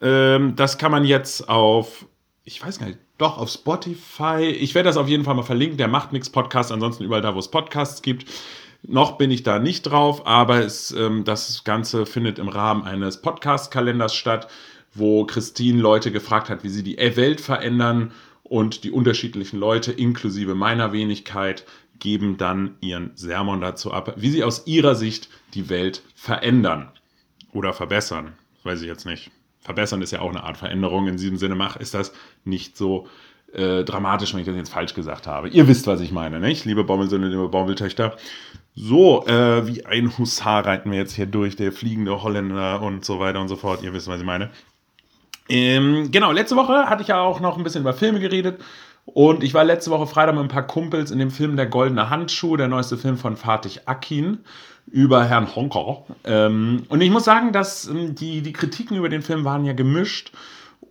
Ähm, 0.00 0.54
das 0.54 0.78
kann 0.78 0.92
man 0.92 1.04
jetzt 1.04 1.48
auf, 1.48 2.06
ich 2.44 2.64
weiß 2.64 2.78
gar 2.78 2.86
nicht, 2.86 3.00
doch 3.18 3.38
auf 3.38 3.50
Spotify. 3.50 4.44
Ich 4.44 4.76
werde 4.76 4.90
das 4.90 4.96
auf 4.96 5.08
jeden 5.08 5.24
Fall 5.24 5.34
mal 5.34 5.42
verlinken, 5.42 5.76
der 5.76 5.88
Macht 5.88 6.12
nix 6.12 6.30
Podcast, 6.30 6.70
ansonsten 6.70 7.02
überall 7.02 7.22
da, 7.22 7.34
wo 7.34 7.40
es 7.40 7.50
Podcasts 7.50 8.00
gibt. 8.00 8.26
Noch 8.82 9.18
bin 9.18 9.30
ich 9.30 9.42
da 9.42 9.58
nicht 9.58 9.82
drauf, 9.82 10.26
aber 10.26 10.60
es, 10.60 10.90
ähm, 10.92 11.24
das 11.24 11.64
Ganze 11.64 12.06
findet 12.06 12.38
im 12.38 12.48
Rahmen 12.48 12.82
eines 12.84 13.22
Podcast-Kalenders 13.22 14.14
statt 14.14 14.48
wo 14.94 15.24
Christine 15.24 15.80
Leute 15.80 16.12
gefragt 16.12 16.50
hat, 16.50 16.64
wie 16.64 16.68
sie 16.68 16.82
die 16.82 16.96
Welt 16.96 17.40
verändern 17.40 18.12
und 18.42 18.84
die 18.84 18.90
unterschiedlichen 18.90 19.58
Leute, 19.58 19.92
inklusive 19.92 20.54
meiner 20.54 20.92
Wenigkeit, 20.92 21.64
geben 21.98 22.36
dann 22.36 22.76
ihren 22.80 23.12
Sermon 23.14 23.60
dazu 23.60 23.92
ab, 23.92 24.14
wie 24.16 24.30
sie 24.30 24.44
aus 24.44 24.66
ihrer 24.66 24.94
Sicht 24.94 25.28
die 25.54 25.68
Welt 25.68 26.02
verändern 26.14 26.90
oder 27.52 27.72
verbessern. 27.72 28.32
Weiß 28.64 28.80
ich 28.82 28.88
jetzt 28.88 29.06
nicht. 29.06 29.30
Verbessern 29.60 30.02
ist 30.02 30.10
ja 30.10 30.20
auch 30.20 30.30
eine 30.30 30.42
Art 30.42 30.56
Veränderung. 30.56 31.06
In 31.06 31.16
diesem 31.16 31.36
Sinne 31.36 31.54
mach, 31.54 31.76
ist 31.76 31.94
das 31.94 32.12
nicht 32.44 32.76
so 32.76 33.06
äh, 33.52 33.84
dramatisch, 33.84 34.32
wenn 34.32 34.40
ich 34.40 34.46
das 34.46 34.56
jetzt 34.56 34.72
falsch 34.72 34.94
gesagt 34.94 35.28
habe. 35.28 35.48
Ihr 35.48 35.68
wisst, 35.68 35.86
was 35.86 36.00
ich 36.00 36.10
meine, 36.10 36.40
nicht? 36.40 36.64
Liebe 36.64 36.82
Baumelsöhne, 36.82 37.28
liebe 37.28 37.48
Baumeltöchter. 37.48 38.16
So, 38.74 39.26
äh, 39.26 39.66
wie 39.66 39.84
ein 39.84 40.16
Hussar 40.16 40.64
reiten 40.64 40.90
wir 40.90 40.98
jetzt 40.98 41.14
hier 41.14 41.26
durch, 41.26 41.56
der 41.56 41.72
fliegende 41.72 42.22
Holländer 42.22 42.80
und 42.80 43.04
so 43.04 43.20
weiter 43.20 43.40
und 43.40 43.48
so 43.48 43.56
fort. 43.56 43.82
Ihr 43.82 43.92
wisst, 43.92 44.08
was 44.08 44.20
ich 44.20 44.26
meine. 44.26 44.50
Ähm, 45.48 46.10
genau, 46.10 46.32
letzte 46.32 46.56
Woche 46.56 46.86
hatte 46.86 47.02
ich 47.02 47.08
ja 47.08 47.20
auch 47.20 47.40
noch 47.40 47.58
ein 47.58 47.64
bisschen 47.64 47.82
über 47.82 47.92
Filme 47.92 48.20
geredet. 48.20 48.60
Und 49.04 49.42
ich 49.42 49.52
war 49.52 49.64
letzte 49.64 49.90
Woche 49.90 50.06
Freitag 50.06 50.34
mit 50.34 50.44
ein 50.44 50.48
paar 50.48 50.66
Kumpels 50.66 51.10
in 51.10 51.18
dem 51.18 51.30
Film 51.30 51.56
Der 51.56 51.66
Goldene 51.66 52.08
Handschuh, 52.08 52.56
der 52.56 52.68
neueste 52.68 52.96
Film 52.96 53.18
von 53.18 53.36
Fatih 53.36 53.80
Akin 53.84 54.38
über 54.86 55.24
Herrn 55.24 55.54
Honker. 55.54 56.04
Ähm, 56.24 56.84
und 56.88 57.00
ich 57.00 57.10
muss 57.10 57.24
sagen, 57.24 57.52
dass 57.52 57.86
ähm, 57.88 58.14
die, 58.14 58.42
die 58.42 58.52
Kritiken 58.52 58.96
über 58.96 59.08
den 59.08 59.22
Film 59.22 59.44
waren 59.44 59.64
ja 59.64 59.72
gemischt. 59.72 60.32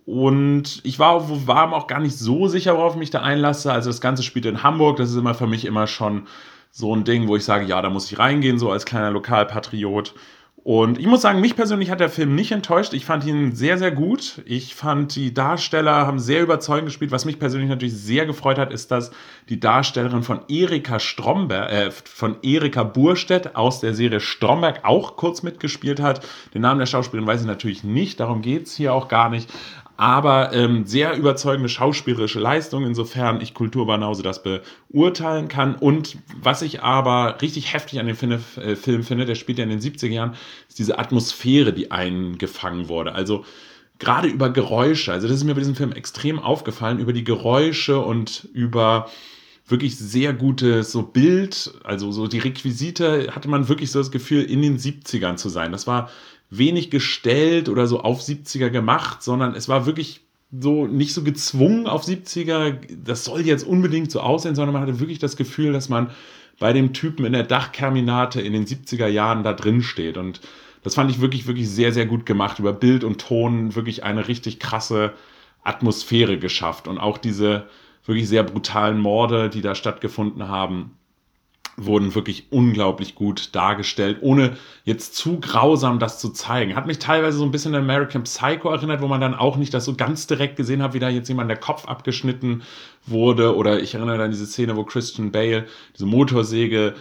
Und 0.04 0.80
ich 0.84 0.98
war, 0.98 1.28
war 1.46 1.72
auch 1.72 1.86
gar 1.86 2.00
nicht 2.00 2.18
so 2.18 2.48
sicher, 2.48 2.76
worauf 2.76 2.94
ich 2.94 2.98
mich 2.98 3.10
da 3.10 3.22
einlasse. 3.22 3.72
Also 3.72 3.90
das 3.90 4.00
Ganze 4.00 4.22
spielt 4.22 4.46
in 4.46 4.62
Hamburg. 4.62 4.98
Das 4.98 5.10
ist 5.10 5.16
immer 5.16 5.34
für 5.34 5.46
mich 5.46 5.64
immer 5.64 5.86
schon 5.86 6.26
so 6.72 6.96
ein 6.96 7.04
Ding, 7.04 7.28
wo 7.28 7.36
ich 7.36 7.44
sage, 7.44 7.66
ja, 7.66 7.80
da 7.82 7.90
muss 7.90 8.10
ich 8.10 8.18
reingehen, 8.18 8.58
so 8.58 8.70
als 8.70 8.86
kleiner 8.86 9.10
Lokalpatriot. 9.10 10.14
Und 10.64 10.98
ich 10.98 11.06
muss 11.06 11.22
sagen, 11.22 11.40
mich 11.40 11.56
persönlich 11.56 11.90
hat 11.90 11.98
der 11.98 12.08
Film 12.08 12.36
nicht 12.36 12.52
enttäuscht. 12.52 12.94
Ich 12.94 13.04
fand 13.04 13.26
ihn 13.26 13.52
sehr, 13.52 13.78
sehr 13.78 13.90
gut. 13.90 14.42
Ich 14.46 14.76
fand, 14.76 15.16
die 15.16 15.34
Darsteller 15.34 16.06
haben 16.06 16.20
sehr 16.20 16.40
überzeugend 16.40 16.86
gespielt. 16.86 17.10
Was 17.10 17.24
mich 17.24 17.40
persönlich 17.40 17.68
natürlich 17.68 17.96
sehr 17.96 18.26
gefreut 18.26 18.58
hat, 18.58 18.72
ist, 18.72 18.92
dass 18.92 19.10
die 19.48 19.58
Darstellerin 19.58 20.22
von 20.22 20.42
Erika 20.46 21.00
Stromberg, 21.00 21.72
äh, 21.72 21.90
von 21.90 22.36
Erika 22.42 22.84
Burstedt 22.84 23.56
aus 23.56 23.80
der 23.80 23.92
Serie 23.92 24.20
Stromberg 24.20 24.84
auch 24.84 25.16
kurz 25.16 25.42
mitgespielt 25.42 26.00
hat. 26.00 26.24
Den 26.54 26.62
Namen 26.62 26.78
der 26.78 26.86
Schauspielerin 26.86 27.26
weiß 27.26 27.40
ich 27.40 27.46
natürlich 27.48 27.82
nicht, 27.82 28.20
darum 28.20 28.40
geht's 28.40 28.76
hier 28.76 28.94
auch 28.94 29.08
gar 29.08 29.30
nicht 29.30 29.52
aber 30.02 30.52
ähm, 30.52 30.84
sehr 30.84 31.16
überzeugende 31.16 31.68
schauspielerische 31.68 32.40
Leistung, 32.40 32.84
insofern 32.84 33.40
ich 33.40 33.54
Kulturbanause 33.54 34.24
das 34.24 34.42
beurteilen 34.42 35.46
kann. 35.46 35.76
Und 35.76 36.18
was 36.42 36.62
ich 36.62 36.82
aber 36.82 37.40
richtig 37.40 37.72
heftig 37.72 38.00
an 38.00 38.08
dem 38.08 38.16
Film, 38.16 38.32
äh, 38.56 38.74
Film 38.74 39.04
finde, 39.04 39.26
der 39.26 39.36
spielt 39.36 39.58
ja 39.58 39.64
in 39.64 39.70
den 39.70 39.78
70er 39.78 40.08
Jahren, 40.08 40.34
ist 40.68 40.80
diese 40.80 40.98
Atmosphäre, 40.98 41.72
die 41.72 41.92
eingefangen 41.92 42.88
wurde. 42.88 43.14
Also 43.14 43.44
gerade 44.00 44.26
über 44.26 44.50
Geräusche, 44.50 45.12
also 45.12 45.28
das 45.28 45.36
ist 45.36 45.44
mir 45.44 45.54
bei 45.54 45.60
diesem 45.60 45.76
Film 45.76 45.92
extrem 45.92 46.40
aufgefallen, 46.40 46.98
über 46.98 47.12
die 47.12 47.22
Geräusche 47.22 48.00
und 48.00 48.48
über 48.52 49.08
wirklich 49.68 49.96
sehr 49.96 50.32
gutes 50.32 50.90
so 50.90 51.04
Bild, 51.04 51.74
also 51.84 52.10
so 52.10 52.26
die 52.26 52.40
Requisite 52.40 53.28
hatte 53.30 53.48
man 53.48 53.68
wirklich 53.68 53.92
so 53.92 54.00
das 54.00 54.10
Gefühl, 54.10 54.42
in 54.42 54.62
den 54.62 54.78
70ern 54.78 55.36
zu 55.36 55.48
sein. 55.48 55.70
Das 55.70 55.86
war 55.86 56.10
wenig 56.54 56.90
gestellt 56.90 57.70
oder 57.70 57.86
so 57.86 58.00
auf 58.00 58.20
70er 58.20 58.68
gemacht, 58.68 59.22
sondern 59.22 59.54
es 59.54 59.68
war 59.68 59.86
wirklich 59.86 60.20
so 60.60 60.86
nicht 60.86 61.14
so 61.14 61.22
gezwungen 61.22 61.86
auf 61.86 62.04
70er, 62.04 62.76
das 63.02 63.24
soll 63.24 63.40
jetzt 63.40 63.66
unbedingt 63.66 64.10
so 64.10 64.20
aussehen, 64.20 64.54
sondern 64.54 64.74
man 64.74 64.82
hatte 64.82 65.00
wirklich 65.00 65.18
das 65.18 65.38
Gefühl, 65.38 65.72
dass 65.72 65.88
man 65.88 66.10
bei 66.58 66.74
dem 66.74 66.92
Typen 66.92 67.24
in 67.24 67.32
der 67.32 67.44
Dachkerminate 67.44 68.42
in 68.42 68.52
den 68.52 68.66
70er 68.66 69.06
Jahren 69.06 69.42
da 69.42 69.54
drin 69.54 69.82
steht. 69.82 70.18
Und 70.18 70.42
das 70.82 70.94
fand 70.94 71.10
ich 71.10 71.22
wirklich, 71.22 71.46
wirklich 71.46 71.70
sehr, 71.70 71.90
sehr 71.90 72.04
gut 72.04 72.26
gemacht. 72.26 72.58
Über 72.58 72.74
Bild 72.74 73.02
und 73.02 73.18
Ton 73.18 73.74
wirklich 73.74 74.04
eine 74.04 74.28
richtig 74.28 74.60
krasse 74.60 75.14
Atmosphäre 75.64 76.38
geschafft. 76.38 76.86
Und 76.86 76.98
auch 76.98 77.16
diese 77.16 77.66
wirklich 78.04 78.28
sehr 78.28 78.42
brutalen 78.42 79.00
Morde, 79.00 79.48
die 79.48 79.62
da 79.62 79.74
stattgefunden 79.74 80.48
haben, 80.48 80.98
wurden 81.76 82.14
wirklich 82.14 82.46
unglaublich 82.50 83.14
gut 83.14 83.54
dargestellt, 83.54 84.18
ohne 84.20 84.56
jetzt 84.84 85.14
zu 85.16 85.40
grausam 85.40 85.98
das 85.98 86.18
zu 86.18 86.30
zeigen. 86.30 86.76
Hat 86.76 86.86
mich 86.86 86.98
teilweise 86.98 87.38
so 87.38 87.44
ein 87.44 87.50
bisschen 87.50 87.74
an 87.74 87.82
American 87.82 88.24
Psycho 88.24 88.70
erinnert, 88.70 89.00
wo 89.00 89.08
man 89.08 89.20
dann 89.20 89.34
auch 89.34 89.56
nicht 89.56 89.72
das 89.72 89.84
so 89.84 89.94
ganz 89.94 90.26
direkt 90.26 90.56
gesehen 90.56 90.82
hat, 90.82 90.94
wie 90.94 90.98
da 90.98 91.08
jetzt 91.08 91.28
jemand 91.28 91.48
der 91.48 91.56
Kopf 91.56 91.86
abgeschnitten 91.86 92.62
wurde. 93.06 93.56
Oder 93.56 93.80
ich 93.80 93.94
erinnere 93.94 94.22
an 94.22 94.30
diese 94.30 94.46
Szene, 94.46 94.76
wo 94.76 94.84
Christian 94.84 95.32
Bale 95.32 95.66
diese 95.94 96.06
Motorsäge 96.06 96.94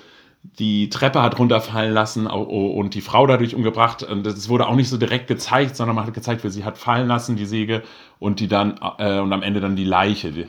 die 0.57 0.89
Treppe 0.89 1.21
hat 1.21 1.37
runterfallen 1.37 1.93
lassen 1.93 2.25
und 2.25 2.95
die 2.95 3.01
Frau 3.01 3.27
dadurch 3.27 3.53
umgebracht. 3.53 4.07
Das 4.23 4.49
wurde 4.49 4.67
auch 4.67 4.75
nicht 4.75 4.89
so 4.89 4.97
direkt 4.97 5.27
gezeigt, 5.27 5.75
sondern 5.75 5.95
man 5.95 6.07
hat 6.07 6.13
gezeigt, 6.13 6.43
wie 6.43 6.49
sie 6.49 6.65
hat 6.65 6.79
fallen 6.79 7.07
lassen, 7.07 7.35
die 7.35 7.45
Säge, 7.45 7.83
und 8.17 8.39
die 8.39 8.47
dann, 8.47 8.79
äh, 8.97 9.19
und 9.19 9.31
am 9.33 9.43
Ende 9.43 9.59
dann 9.59 9.75
die 9.75 9.85
Leiche, 9.85 10.47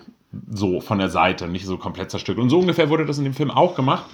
so 0.50 0.80
von 0.80 0.98
der 0.98 1.08
Seite, 1.08 1.48
nicht 1.48 1.66
so 1.66 1.76
komplett 1.76 2.10
zerstückelt. 2.10 2.42
Und 2.42 2.50
so 2.50 2.58
ungefähr 2.58 2.90
wurde 2.90 3.06
das 3.06 3.18
in 3.18 3.24
dem 3.24 3.34
Film 3.34 3.50
auch 3.50 3.74
gemacht, 3.74 4.04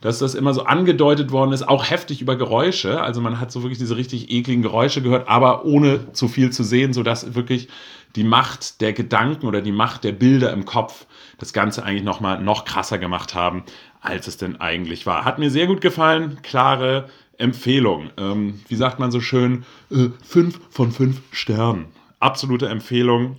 dass 0.00 0.18
das 0.18 0.34
immer 0.34 0.52
so 0.54 0.64
angedeutet 0.64 1.32
worden 1.32 1.52
ist, 1.52 1.66
auch 1.66 1.88
heftig 1.88 2.20
über 2.20 2.36
Geräusche. 2.36 3.00
Also 3.00 3.20
man 3.20 3.40
hat 3.40 3.50
so 3.50 3.62
wirklich 3.62 3.78
diese 3.78 3.96
richtig 3.96 4.30
ekligen 4.30 4.62
Geräusche 4.62 5.02
gehört, 5.02 5.28
aber 5.28 5.64
ohne 5.64 6.12
zu 6.12 6.28
viel 6.28 6.50
zu 6.50 6.62
sehen, 6.64 6.92
sodass 6.92 7.34
wirklich 7.34 7.68
die 8.14 8.24
Macht 8.24 8.80
der 8.80 8.92
Gedanken 8.92 9.46
oder 9.46 9.60
die 9.60 9.72
Macht 9.72 10.04
der 10.04 10.12
Bilder 10.12 10.52
im 10.52 10.64
Kopf 10.64 11.06
das 11.38 11.52
Ganze 11.52 11.84
eigentlich 11.84 12.04
noch 12.04 12.20
mal 12.20 12.40
noch 12.40 12.64
krasser 12.64 12.98
gemacht 12.98 13.34
haben, 13.34 13.64
als 14.00 14.26
es 14.26 14.36
denn 14.36 14.60
eigentlich 14.60 15.06
war. 15.06 15.24
Hat 15.24 15.38
mir 15.38 15.50
sehr 15.50 15.66
gut 15.66 15.80
gefallen, 15.80 16.38
klare 16.42 17.08
Empfehlung. 17.38 18.10
Ähm, 18.16 18.60
wie 18.68 18.76
sagt 18.76 18.98
man 18.98 19.10
so 19.10 19.20
schön? 19.20 19.64
Äh, 19.90 20.08
fünf 20.24 20.60
von 20.70 20.92
fünf 20.92 21.20
Sternen. 21.32 21.86
Absolute 22.18 22.68
Empfehlung 22.68 23.36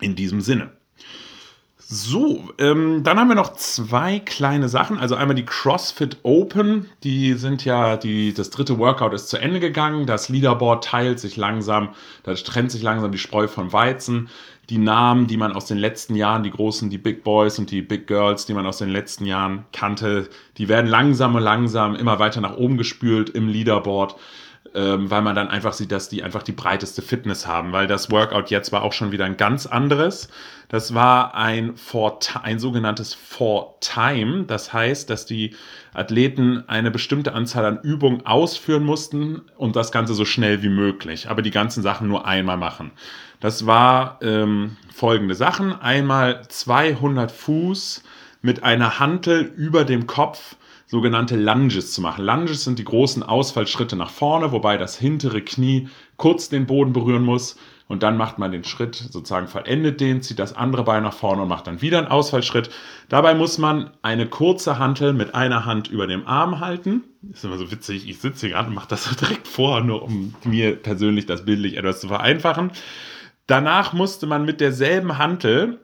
in 0.00 0.14
diesem 0.14 0.40
Sinne. 0.40 0.70
So, 1.94 2.48
ähm, 2.56 3.02
dann 3.02 3.18
haben 3.18 3.28
wir 3.28 3.34
noch 3.34 3.52
zwei 3.52 4.18
kleine 4.18 4.70
Sachen. 4.70 4.96
Also 4.96 5.14
einmal 5.14 5.34
die 5.34 5.44
CrossFit 5.44 6.16
Open. 6.22 6.88
Die 7.04 7.34
sind 7.34 7.66
ja, 7.66 7.98
die, 7.98 8.32
das 8.32 8.48
dritte 8.48 8.78
Workout 8.78 9.12
ist 9.12 9.28
zu 9.28 9.36
Ende 9.36 9.60
gegangen. 9.60 10.06
Das 10.06 10.30
Leaderboard 10.30 10.84
teilt 10.84 11.20
sich 11.20 11.36
langsam, 11.36 11.90
da 12.22 12.32
trennt 12.32 12.70
sich 12.70 12.82
langsam 12.82 13.12
die 13.12 13.18
Spreu 13.18 13.46
vom 13.46 13.74
Weizen. 13.74 14.30
Die 14.70 14.78
Namen, 14.78 15.26
die 15.26 15.36
man 15.36 15.52
aus 15.52 15.66
den 15.66 15.76
letzten 15.76 16.14
Jahren, 16.14 16.42
die 16.42 16.50
großen, 16.50 16.88
die 16.88 16.96
Big 16.96 17.24
Boys 17.24 17.58
und 17.58 17.70
die 17.70 17.82
Big 17.82 18.06
Girls, 18.06 18.46
die 18.46 18.54
man 18.54 18.64
aus 18.64 18.78
den 18.78 18.88
letzten 18.88 19.26
Jahren 19.26 19.66
kannte, 19.74 20.30
die 20.56 20.70
werden 20.70 20.86
langsam 20.86 21.34
und 21.34 21.42
langsam 21.42 21.94
immer 21.94 22.18
weiter 22.18 22.40
nach 22.40 22.56
oben 22.56 22.78
gespült 22.78 23.28
im 23.28 23.48
Leaderboard 23.48 24.16
ähm, 24.74 25.10
weil 25.10 25.22
man 25.22 25.36
dann 25.36 25.48
einfach 25.48 25.72
sieht, 25.72 25.92
dass 25.92 26.08
die 26.08 26.22
einfach 26.22 26.42
die 26.42 26.52
breiteste 26.52 27.02
Fitness 27.02 27.46
haben, 27.46 27.72
weil 27.72 27.86
das 27.86 28.10
Workout 28.10 28.50
jetzt 28.50 28.72
war 28.72 28.82
auch 28.82 28.92
schon 28.92 29.12
wieder 29.12 29.24
ein 29.24 29.36
ganz 29.36 29.66
anderes. 29.66 30.28
Das 30.68 30.94
war 30.94 31.34
ein, 31.34 31.76
for, 31.76 32.18
ein 32.42 32.58
sogenanntes 32.58 33.12
For 33.12 33.76
Time. 33.80 34.44
Das 34.44 34.72
heißt, 34.72 35.10
dass 35.10 35.26
die 35.26 35.54
Athleten 35.92 36.64
eine 36.68 36.90
bestimmte 36.90 37.34
Anzahl 37.34 37.66
an 37.66 37.80
Übungen 37.82 38.24
ausführen 38.24 38.84
mussten 38.84 39.42
und 39.56 39.76
das 39.76 39.92
Ganze 39.92 40.14
so 40.14 40.24
schnell 40.24 40.62
wie 40.62 40.70
möglich, 40.70 41.28
aber 41.28 41.42
die 41.42 41.50
ganzen 41.50 41.82
Sachen 41.82 42.08
nur 42.08 42.26
einmal 42.26 42.56
machen. 42.56 42.92
Das 43.40 43.66
war 43.66 44.18
ähm, 44.22 44.76
folgende 44.94 45.34
Sachen. 45.34 45.78
Einmal 45.78 46.42
200 46.48 47.30
Fuß 47.30 48.02
mit 48.40 48.62
einer 48.62 48.98
Hantel 48.98 49.42
über 49.42 49.84
dem 49.84 50.06
Kopf 50.06 50.56
sogenannte 50.92 51.36
Lunges 51.36 51.94
zu 51.94 52.02
machen. 52.02 52.22
Lunges 52.22 52.64
sind 52.64 52.78
die 52.78 52.84
großen 52.84 53.22
Ausfallschritte 53.22 53.96
nach 53.96 54.10
vorne, 54.10 54.52
wobei 54.52 54.76
das 54.76 54.94
hintere 54.94 55.40
Knie 55.40 55.88
kurz 56.18 56.50
den 56.50 56.66
Boden 56.66 56.92
berühren 56.92 57.22
muss. 57.22 57.56
Und 57.88 58.02
dann 58.02 58.18
macht 58.18 58.38
man 58.38 58.52
den 58.52 58.62
Schritt 58.62 58.96
sozusagen 58.96 59.48
vollendet 59.48 60.02
den, 60.02 60.20
zieht 60.20 60.38
das 60.38 60.54
andere 60.54 60.84
Bein 60.84 61.02
nach 61.02 61.14
vorne 61.14 61.40
und 61.40 61.48
macht 61.48 61.66
dann 61.66 61.80
wieder 61.80 61.96
einen 61.96 62.08
Ausfallschritt. 62.08 62.68
Dabei 63.08 63.34
muss 63.34 63.56
man 63.56 63.92
eine 64.02 64.26
kurze 64.26 64.78
Hantel 64.78 65.14
mit 65.14 65.34
einer 65.34 65.64
Hand 65.64 65.88
über 65.88 66.06
dem 66.06 66.26
Arm 66.26 66.60
halten. 66.60 67.04
Ist 67.32 67.42
immer 67.42 67.56
so 67.56 67.70
witzig, 67.70 68.06
ich 68.06 68.18
sitze 68.18 68.48
hier 68.48 68.56
gerade 68.56 68.68
und 68.68 68.74
mache 68.74 68.88
das 68.88 69.04
so 69.04 69.16
direkt 69.16 69.48
vor, 69.48 69.80
nur 69.80 70.02
um 70.02 70.34
mir 70.44 70.76
persönlich 70.76 71.24
das 71.24 71.46
bildlich 71.46 71.78
etwas 71.78 72.02
zu 72.02 72.08
vereinfachen. 72.08 72.70
Danach 73.46 73.94
musste 73.94 74.26
man 74.26 74.44
mit 74.44 74.60
derselben 74.60 75.16
Hantel 75.16 75.78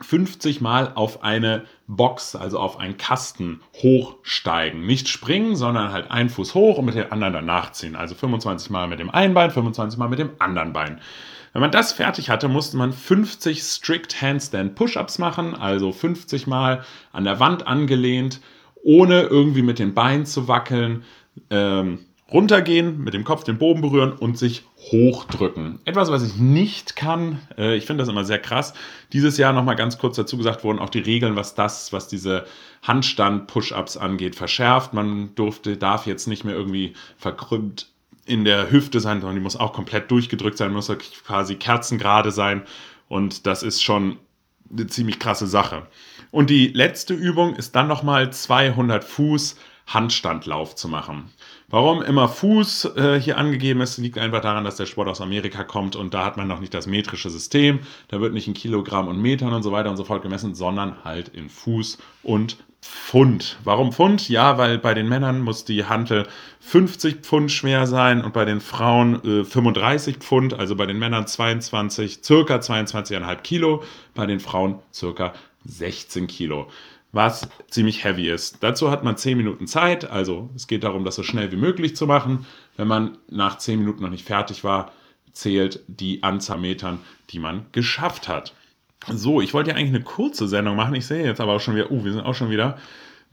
50 0.00 0.60
Mal 0.60 0.92
auf 0.94 1.22
eine 1.22 1.64
Box, 1.86 2.36
also 2.36 2.58
auf 2.58 2.78
einen 2.78 2.96
Kasten 2.96 3.60
hochsteigen. 3.76 4.86
Nicht 4.86 5.08
springen, 5.08 5.56
sondern 5.56 5.92
halt 5.92 6.10
einen 6.10 6.28
Fuß 6.28 6.54
hoch 6.54 6.78
und 6.78 6.84
mit 6.84 6.94
dem 6.94 7.12
anderen 7.12 7.32
danach 7.32 7.72
ziehen. 7.72 7.96
Also 7.96 8.14
25 8.14 8.70
Mal 8.70 8.88
mit 8.88 9.00
dem 9.00 9.10
einen 9.10 9.34
Bein, 9.34 9.50
25 9.50 9.98
Mal 9.98 10.08
mit 10.08 10.18
dem 10.18 10.30
anderen 10.38 10.72
Bein. 10.72 11.00
Wenn 11.52 11.62
man 11.62 11.70
das 11.70 11.92
fertig 11.92 12.30
hatte, 12.30 12.48
musste 12.48 12.76
man 12.76 12.92
50 12.92 13.62
Strict 13.62 14.20
Handstand 14.20 14.74
Push-Ups 14.74 15.18
machen, 15.18 15.54
also 15.54 15.92
50 15.92 16.46
Mal 16.46 16.84
an 17.12 17.24
der 17.24 17.40
Wand 17.40 17.66
angelehnt, 17.66 18.40
ohne 18.82 19.22
irgendwie 19.22 19.62
mit 19.62 19.78
den 19.78 19.94
Beinen 19.94 20.26
zu 20.26 20.46
wackeln. 20.46 21.04
Ähm, 21.50 22.06
runtergehen, 22.30 23.02
mit 23.02 23.14
dem 23.14 23.24
Kopf 23.24 23.44
den 23.44 23.58
Boden 23.58 23.80
berühren 23.80 24.12
und 24.12 24.36
sich 24.38 24.64
hochdrücken. 24.90 25.80
Etwas, 25.84 26.10
was 26.10 26.22
ich 26.22 26.36
nicht 26.36 26.94
kann, 26.94 27.40
äh, 27.56 27.76
ich 27.76 27.86
finde 27.86 28.02
das 28.02 28.08
immer 28.08 28.24
sehr 28.24 28.38
krass. 28.38 28.74
Dieses 29.12 29.38
Jahr 29.38 29.52
nochmal 29.52 29.76
ganz 29.76 29.98
kurz 29.98 30.16
dazu 30.16 30.36
gesagt 30.36 30.62
wurden 30.62 30.78
auch 30.78 30.90
die 30.90 30.98
Regeln, 30.98 31.36
was 31.36 31.54
das, 31.54 31.92
was 31.92 32.06
diese 32.06 32.44
Handstand-Push-Ups 32.82 33.96
angeht, 33.96 34.36
verschärft. 34.36 34.92
Man 34.92 35.34
durfte, 35.34 35.76
darf 35.76 36.06
jetzt 36.06 36.26
nicht 36.26 36.44
mehr 36.44 36.54
irgendwie 36.54 36.92
verkrümmt 37.16 37.88
in 38.26 38.44
der 38.44 38.70
Hüfte 38.70 39.00
sein, 39.00 39.20
sondern 39.20 39.36
die 39.36 39.42
muss 39.42 39.56
auch 39.56 39.72
komplett 39.72 40.10
durchgedrückt 40.10 40.58
sein, 40.58 40.72
muss 40.72 40.92
quasi 41.26 41.54
kerzengerade 41.54 42.30
sein. 42.30 42.62
Und 43.08 43.46
das 43.46 43.62
ist 43.62 43.82
schon 43.82 44.18
eine 44.70 44.86
ziemlich 44.86 45.18
krasse 45.18 45.46
Sache. 45.46 45.86
Und 46.30 46.50
die 46.50 46.68
letzte 46.68 47.14
Übung 47.14 47.56
ist 47.56 47.74
dann 47.74 47.88
nochmal 47.88 48.30
200 48.30 49.02
Fuß 49.02 49.56
Handstandlauf 49.88 50.76
zu 50.76 50.88
machen. 50.88 51.30
Warum 51.68 52.02
immer 52.02 52.28
Fuß 52.28 52.96
äh, 52.96 53.20
hier 53.20 53.38
angegeben 53.38 53.80
ist, 53.80 53.98
liegt 53.98 54.18
einfach 54.18 54.42
daran, 54.42 54.64
dass 54.64 54.76
der 54.76 54.86
Sport 54.86 55.08
aus 55.08 55.20
Amerika 55.20 55.64
kommt 55.64 55.96
und 55.96 56.14
da 56.14 56.24
hat 56.24 56.36
man 56.36 56.46
noch 56.46 56.60
nicht 56.60 56.74
das 56.74 56.86
metrische 56.86 57.30
System. 57.30 57.80
Da 58.08 58.20
wird 58.20 58.34
nicht 58.34 58.46
in 58.46 58.54
Kilogramm 58.54 59.08
und 59.08 59.20
Metern 59.20 59.52
und 59.52 59.62
so 59.62 59.72
weiter 59.72 59.90
und 59.90 59.96
so 59.96 60.04
fort 60.04 60.22
gemessen, 60.22 60.54
sondern 60.54 61.04
halt 61.04 61.28
in 61.28 61.48
Fuß 61.48 61.98
und 62.22 62.58
Pfund. 62.80 63.58
Warum 63.64 63.92
Pfund? 63.92 64.28
Ja, 64.28 64.56
weil 64.56 64.78
bei 64.78 64.94
den 64.94 65.08
Männern 65.08 65.40
muss 65.40 65.64
die 65.64 65.86
Hantel 65.86 66.28
50 66.60 67.22
Pfund 67.22 67.50
schwer 67.50 67.86
sein 67.86 68.22
und 68.22 68.32
bei 68.32 68.44
den 68.44 68.60
Frauen 68.60 69.24
äh, 69.24 69.44
35 69.44 70.18
Pfund, 70.18 70.54
also 70.54 70.76
bei 70.76 70.86
den 70.86 70.98
Männern 70.98 71.26
22, 71.26 72.20
circa 72.22 72.56
22,5 72.56 73.36
Kilo, 73.36 73.82
bei 74.14 74.26
den 74.26 74.38
Frauen 74.38 74.78
circa 74.92 75.32
16 75.64 76.28
Kilo 76.28 76.68
was 77.12 77.48
ziemlich 77.70 78.04
heavy 78.04 78.28
ist. 78.28 78.58
Dazu 78.60 78.90
hat 78.90 79.02
man 79.02 79.16
10 79.16 79.36
Minuten 79.36 79.66
Zeit, 79.66 80.10
also 80.10 80.50
es 80.54 80.66
geht 80.66 80.84
darum, 80.84 81.04
das 81.04 81.16
so 81.16 81.22
schnell 81.22 81.50
wie 81.52 81.56
möglich 81.56 81.96
zu 81.96 82.06
machen. 82.06 82.46
Wenn 82.76 82.88
man 82.88 83.18
nach 83.30 83.58
10 83.58 83.78
Minuten 83.78 84.02
noch 84.02 84.10
nicht 84.10 84.26
fertig 84.26 84.62
war, 84.64 84.92
zählt 85.32 85.82
die 85.86 86.22
Anzahl 86.22 86.58
Metern, 86.58 87.00
die 87.30 87.38
man 87.38 87.66
geschafft 87.72 88.28
hat. 88.28 88.54
So, 89.06 89.40
ich 89.40 89.54
wollte 89.54 89.70
ja 89.70 89.76
eigentlich 89.76 89.94
eine 89.94 90.04
kurze 90.04 90.48
Sendung 90.48 90.76
machen. 90.76 90.94
Ich 90.94 91.06
sehe 91.06 91.24
jetzt 91.24 91.40
aber 91.40 91.52
auch 91.52 91.60
schon 91.60 91.76
wieder, 91.76 91.90
uh, 91.90 92.04
wir 92.04 92.12
sind 92.12 92.24
auch 92.24 92.34
schon 92.34 92.50
wieder 92.50 92.76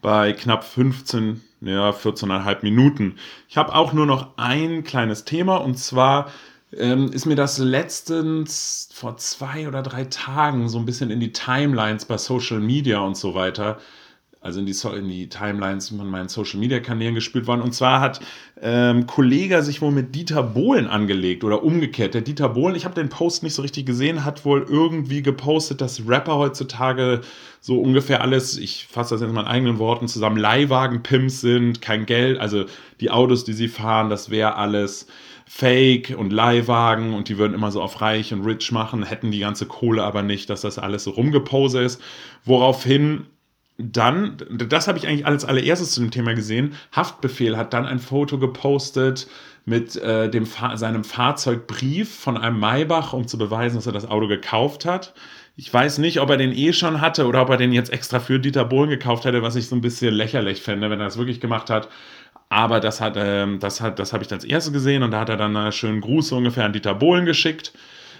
bei 0.02 0.34
knapp 0.34 0.64
15, 0.64 1.42
ja, 1.62 1.90
14,5 1.90 2.60
Minuten. 2.62 3.16
Ich 3.50 3.58
habe 3.58 3.74
auch 3.74 3.92
nur 3.92 4.06
noch 4.06 4.38
ein 4.38 4.84
kleines 4.84 5.26
Thema 5.26 5.58
und 5.58 5.78
zwar 5.80 6.32
ähm, 6.78 7.12
ist 7.12 7.26
mir 7.26 7.36
das 7.36 7.58
letztens 7.58 8.90
vor 8.94 9.18
zwei 9.18 9.68
oder 9.68 9.84
drei 9.84 10.06
Tagen 10.06 10.70
so 10.70 10.78
ein 10.78 10.86
bisschen 10.86 11.12
in 11.12 11.20
die 11.20 11.32
Timelines 11.32 12.06
bei 12.06 12.18
Social 12.18 12.60
Media 12.60 13.00
und 13.00 13.18
so 13.18 13.34
weiter 13.36 13.80
also 14.46 14.60
in 14.60 14.68
die, 14.68 14.74
so 14.74 14.92
in 14.92 15.10
die 15.10 15.28
Timelines 15.28 15.90
von 15.90 16.08
meinen 16.08 16.30
Social 16.30 16.60
Media 16.60 16.80
Kanälen 16.80 17.16
gespielt 17.16 17.48
worden. 17.48 17.62
Und 17.62 17.74
zwar 17.74 18.00
hat 18.00 18.20
ähm, 18.62 19.08
Kollege 19.08 19.64
sich 19.64 19.82
wohl 19.82 19.92
mit 19.92 20.14
Dieter 20.14 20.44
Bohlen 20.44 20.86
angelegt 20.86 21.44
oder 21.44 21.64
umgekehrt. 21.64 22.14
Der 22.14 22.22
Dieter 22.22 22.50
Bohlen, 22.50 22.76
ich 22.76 22.86
habe 22.86 22.94
den 22.94 23.10
Post 23.10 23.42
nicht 23.42 23.56
so 23.56 23.64
richtig 23.64 23.88
gesehen, 23.88 24.24
hat 24.24 24.46
wohl 24.46 24.64
irgendwie 24.70 25.24
gepostet, 25.24 25.82
dass 25.82 26.08
Rapper 26.08 26.36
heutzutage 26.36 27.22
so 27.60 27.80
ungefähr 27.82 28.22
alles, 28.22 28.60
ich 28.60 28.86
fasse 28.86 29.16
das 29.16 29.22
jetzt 29.22 29.30
in 29.30 29.36
meinen 29.36 29.48
eigenen 29.48 29.80
Worten 29.80 30.08
zusammen, 30.08 30.38
Leihwagen-Pimps 30.38 31.42
sind, 31.42 31.82
kein 31.82 32.06
Geld, 32.06 32.40
also 32.40 32.66
die 33.02 33.10
Autos, 33.10 33.46
die 33.46 33.54
sie 33.54 33.68
fahren, 33.68 34.12
das 34.12 34.30
wäre 34.30 34.58
alles 34.58 35.08
Fake 35.48 36.14
und 36.16 36.32
Leihwagen 36.32 37.16
und 37.16 37.30
die 37.30 37.40
würden 37.40 37.56
immer 37.56 37.72
so 37.72 37.82
auf 37.82 38.02
reich 38.02 38.32
und 38.32 38.46
rich 38.46 38.72
machen, 38.72 39.02
hätten 39.02 39.32
die 39.32 39.40
ganze 39.40 39.66
Kohle 39.66 40.04
aber 40.04 40.22
nicht, 40.22 40.52
dass 40.52 40.62
das 40.62 40.78
alles 40.78 41.04
so 41.04 41.12
rumgepose 41.12 41.82
ist. 41.82 42.00
Woraufhin 42.44 43.26
dann, 43.78 44.38
das 44.50 44.88
habe 44.88 44.98
ich 44.98 45.08
eigentlich 45.08 45.26
als 45.26 45.44
allererstes 45.44 45.92
zu 45.92 46.02
dem 46.02 46.12
Thema 46.12 46.34
gesehen, 46.34 46.76
Haftbefehl 46.96 47.58
hat 47.58 47.74
dann 47.74 47.86
ein 47.86 48.00
Foto 48.00 48.40
gepostet 48.40 49.28
mit 49.66 49.96
äh, 49.98 50.30
dem 50.30 50.46
seinem 50.46 51.04
Fahrzeugbrief 51.04 52.14
von 52.14 52.38
einem 52.38 52.60
Maybach, 52.60 53.14
um 53.14 53.28
zu 53.28 53.38
beweisen, 53.38 53.76
dass 53.76 53.88
er 53.88 53.94
das 53.94 54.08
Auto 54.08 54.28
gekauft 54.28 54.86
hat. 54.86 55.14
Ich 55.58 55.74
weiß 55.74 55.98
nicht, 55.98 56.20
ob 56.20 56.30
er 56.30 56.38
den 56.38 56.52
eh 56.52 56.74
schon 56.74 57.02
hatte 57.02 57.26
oder 57.26 57.42
ob 57.42 57.50
er 57.50 57.58
den 57.58 57.74
jetzt 57.74 57.92
extra 57.92 58.20
für 58.20 58.40
Dieter 58.40 58.66
Bohlen 58.66 58.90
gekauft 58.90 59.26
hätte, 59.26 59.42
was 59.42 59.56
ich 59.56 59.68
so 59.68 59.76
ein 59.76 59.82
bisschen 59.82 60.14
lächerlich 60.14 60.62
fände, 60.62 60.90
wenn 60.90 61.00
er 61.00 61.06
das 61.06 61.18
wirklich 61.18 61.42
gemacht 61.42 61.70
hat. 61.70 61.90
Aber 62.50 62.80
das 62.80 63.02
hat, 63.02 63.16
ähm, 63.18 63.60
das 63.60 63.82
hat, 63.82 63.98
das 63.98 64.14
habe 64.14 64.24
ich 64.24 64.32
als 64.32 64.44
erstes 64.44 64.72
gesehen 64.72 65.02
und 65.02 65.12
da 65.12 65.22
hat 65.22 65.30
er 65.30 65.38
dann 65.38 65.56
einen 65.58 65.72
schönen 65.72 66.02
Gruß 66.02 66.32
ungefähr 66.34 66.66
an 66.66 66.74
Dieter 66.74 66.94
Bohlen 66.94 67.26
geschickt. 67.26 67.74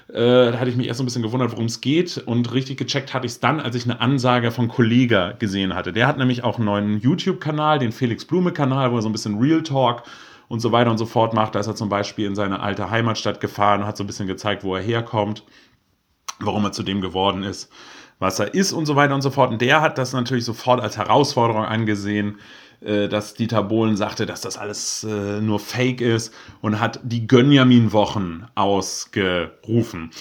Äh, 0.10 0.52
da 0.52 0.60
hatte 0.60 0.70
ich 0.70 0.76
mich 0.76 0.88
erst 0.88 1.00
so 1.00 1.04
ein 1.04 1.08
bisschen 1.08 1.24
gewundert, 1.24 1.52
worum 1.52 1.66
es 1.66 1.82
geht. 1.82 2.18
Und 2.18 2.54
richtig 2.54 2.78
gecheckt 2.78 3.14
hatte 3.14 3.26
ich 3.26 3.34
es 3.34 3.40
dann, 3.40 3.60
als 3.60 3.76
ich 3.76 3.86
eine 3.86 4.02
Ansage 4.02 4.52
von 4.52 4.68
Kollega 4.68 5.32
gesehen 5.34 5.74
hatte. 5.74 5.94
Der 5.94 6.08
hat 6.08 6.18
nämlich 6.18 6.44
auch 6.44 6.58
einen 6.58 6.66
neuen 6.66 7.00
YouTube-Kanal, 7.00 7.80
den 7.80 7.92
Felix 7.92 8.26
Blume-Kanal, 8.26 8.92
wo 8.92 8.98
er 8.98 9.02
so 9.02 9.10
ein 9.10 9.14
bisschen 9.14 9.40
Real 9.40 9.64
Talk 9.64 10.04
und 10.48 10.60
so 10.60 10.72
weiter 10.72 10.92
und 10.92 10.98
so 10.98 11.06
fort 11.06 11.34
macht. 11.34 11.56
Da 11.56 11.60
ist 11.60 11.68
er 11.68 11.76
zum 11.76 11.90
Beispiel 11.90 12.28
in 12.28 12.36
seine 12.36 12.60
alte 12.60 12.90
Heimatstadt 12.90 13.42
gefahren 13.42 13.82
und 13.82 13.88
hat 13.88 13.98
so 13.98 14.04
ein 14.04 14.08
bisschen 14.08 14.28
gezeigt, 14.28 14.64
wo 14.64 14.76
er 14.76 14.82
herkommt, 14.82 15.44
warum 16.40 16.66
er 16.66 16.72
zu 16.72 16.84
dem 16.84 17.02
geworden 17.02 17.44
ist, 17.44 17.72
was 18.20 18.40
er 18.40 18.54
ist 18.54 18.74
und 18.74 18.86
so 18.86 18.96
weiter 18.96 19.16
und 19.16 19.22
so 19.22 19.32
fort. 19.32 19.52
Und 19.52 19.62
der 19.62 19.82
hat 19.82 19.98
das 19.98 20.14
natürlich 20.14 20.46
sofort 20.46 20.82
als 20.82 20.98
Herausforderung 20.98 21.66
angesehen, 21.66 22.38
dass 23.08 23.34
Dieter 23.34 23.64
Bohlen 23.64 23.98
sagte, 23.98 24.26
dass 24.26 24.42
das 24.42 24.58
alles 24.58 25.04
äh, 25.04 25.42
nur 25.42 25.60
Fake 25.60 26.02
ist 26.02 26.34
und 26.62 26.80
hat 26.80 27.00
die 27.04 27.28
Gönjamin-Wochen 27.28 28.46
ausgerufen. 28.56 30.12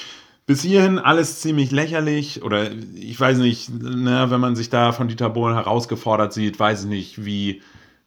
Bis 0.47 0.63
hierhin 0.63 0.99
alles 0.99 1.41
ziemlich 1.41 1.71
lächerlich 1.71 2.43
oder 2.43 2.71
ich 2.95 3.19
weiß 3.19 3.39
nicht, 3.39 3.71
ne, 3.71 4.27
wenn 4.29 4.41
man 4.41 4.57
sich 4.57 4.69
da 4.69 4.93
von 4.93 5.09
Dieter 5.09 5.31
Bohlen 5.31 5.55
herausgefordert 5.55 6.33
sieht, 6.33 6.59
weiß 6.59 6.85
ich 6.85 6.89
nicht, 6.89 7.25
wie, 7.25 7.63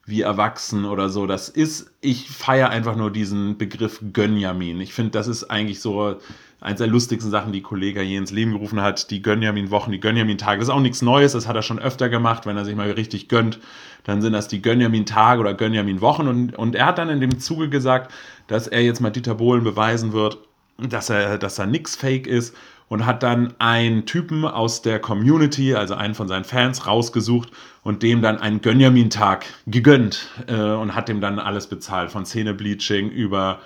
wie 0.08 0.22
erwachsen 0.22 0.86
oder 0.86 1.10
so 1.10 1.28
das 1.28 1.50
ist. 1.50 1.92
Ich 2.00 2.30
feiere 2.30 2.70
einfach 2.70 2.96
nur 2.96 3.12
diesen 3.12 3.58
Begriff 3.58 4.02
Gönjamin. 4.14 4.80
Ich 4.80 4.94
finde, 4.94 5.12
das 5.12 5.28
ist 5.28 5.44
eigentlich 5.52 5.82
so 5.82 6.16
eins 6.62 6.80
der 6.80 6.88
lustigsten 6.88 7.30
Sachen, 7.30 7.52
die 7.52 7.62
Kollege 7.62 8.02
je 8.02 8.16
ins 8.16 8.32
Leben 8.32 8.54
gerufen 8.54 8.82
hat, 8.82 9.12
die 9.12 9.22
Gönjamin-Wochen, 9.22 9.92
die 9.92 10.00
Gönjamin-Tage. 10.00 10.60
Das 10.60 10.70
ist 10.70 10.74
auch 10.74 10.80
nichts 10.80 11.02
Neues, 11.02 11.34
das 11.34 11.46
hat 11.46 11.58
er 11.58 11.62
schon 11.62 11.78
öfter 11.78 12.08
gemacht, 12.08 12.46
wenn 12.46 12.58
er 12.58 12.64
sich 12.64 12.76
mal 12.76 12.90
richtig 12.90 13.28
gönnt, 13.28 13.60
dann 14.06 14.22
sind 14.22 14.32
das 14.32 14.48
die 14.48 14.62
Gönjamin-Tage 14.62 15.42
oder 15.42 15.54
Gönjamin-Wochen 15.54 16.28
und, 16.28 16.56
und 16.56 16.76
er 16.76 16.88
hat 16.88 16.98
dann 16.98 17.10
in 17.10 17.20
dem 17.20 17.40
Zuge 17.40 17.70
gesagt, 17.70 18.12
dass 18.48 18.68
er 18.68 18.82
jetzt 18.82 19.02
mal 19.02 19.12
Dieter 19.12 19.36
Bohlen 19.36 19.66
beweisen 19.66 20.14
wird, 20.14 20.40
dass 20.78 21.10
er, 21.10 21.38
dass 21.38 21.60
er 21.60 21.68
nix 21.68 21.96
fake 21.96 22.28
ist 22.28 22.56
und 22.90 23.06
hat 23.06 23.24
dann 23.24 23.54
einen 23.60 24.06
Typen 24.06 24.46
aus 24.46 24.82
der 24.82 25.00
Community, 25.00 25.76
also 25.76 25.96
einen 25.96 26.16
von 26.16 26.28
seinen 26.28 26.46
Fans, 26.46 26.88
rausgesucht 26.88 27.52
und 27.84 28.04
dem 28.04 28.22
dann 28.22 28.38
einen 28.38 28.62
Gönjamin-Tag 28.62 29.46
gegönnt 29.66 30.30
äh, 30.48 30.56
und 30.56 30.96
hat 30.96 31.10
dem 31.10 31.22
dann 31.22 31.40
alles 31.40 31.68
bezahlt, 31.68 32.12
von 32.12 32.26
Zähnebleaching 32.26 33.10
über 33.10 33.60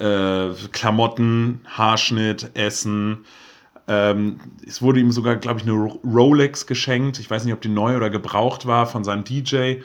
äh, 0.00 0.48
Klamotten, 0.72 1.60
Haarschnitt, 1.66 2.50
Essen. 2.54 3.24
Ähm, 3.88 4.40
es 4.66 4.82
wurde 4.82 4.98
ihm 4.98 5.12
sogar, 5.12 5.36
glaube 5.36 5.60
ich, 5.60 5.66
eine 5.66 5.74
Rolex 5.74 6.66
geschenkt. 6.66 7.20
Ich 7.20 7.30
weiß 7.30 7.44
nicht, 7.44 7.54
ob 7.54 7.60
die 7.60 7.68
neu 7.68 7.96
oder 7.96 8.10
gebraucht 8.10 8.66
war 8.66 8.86
von 8.86 9.04
seinem 9.04 9.22
DJ. 9.22 9.76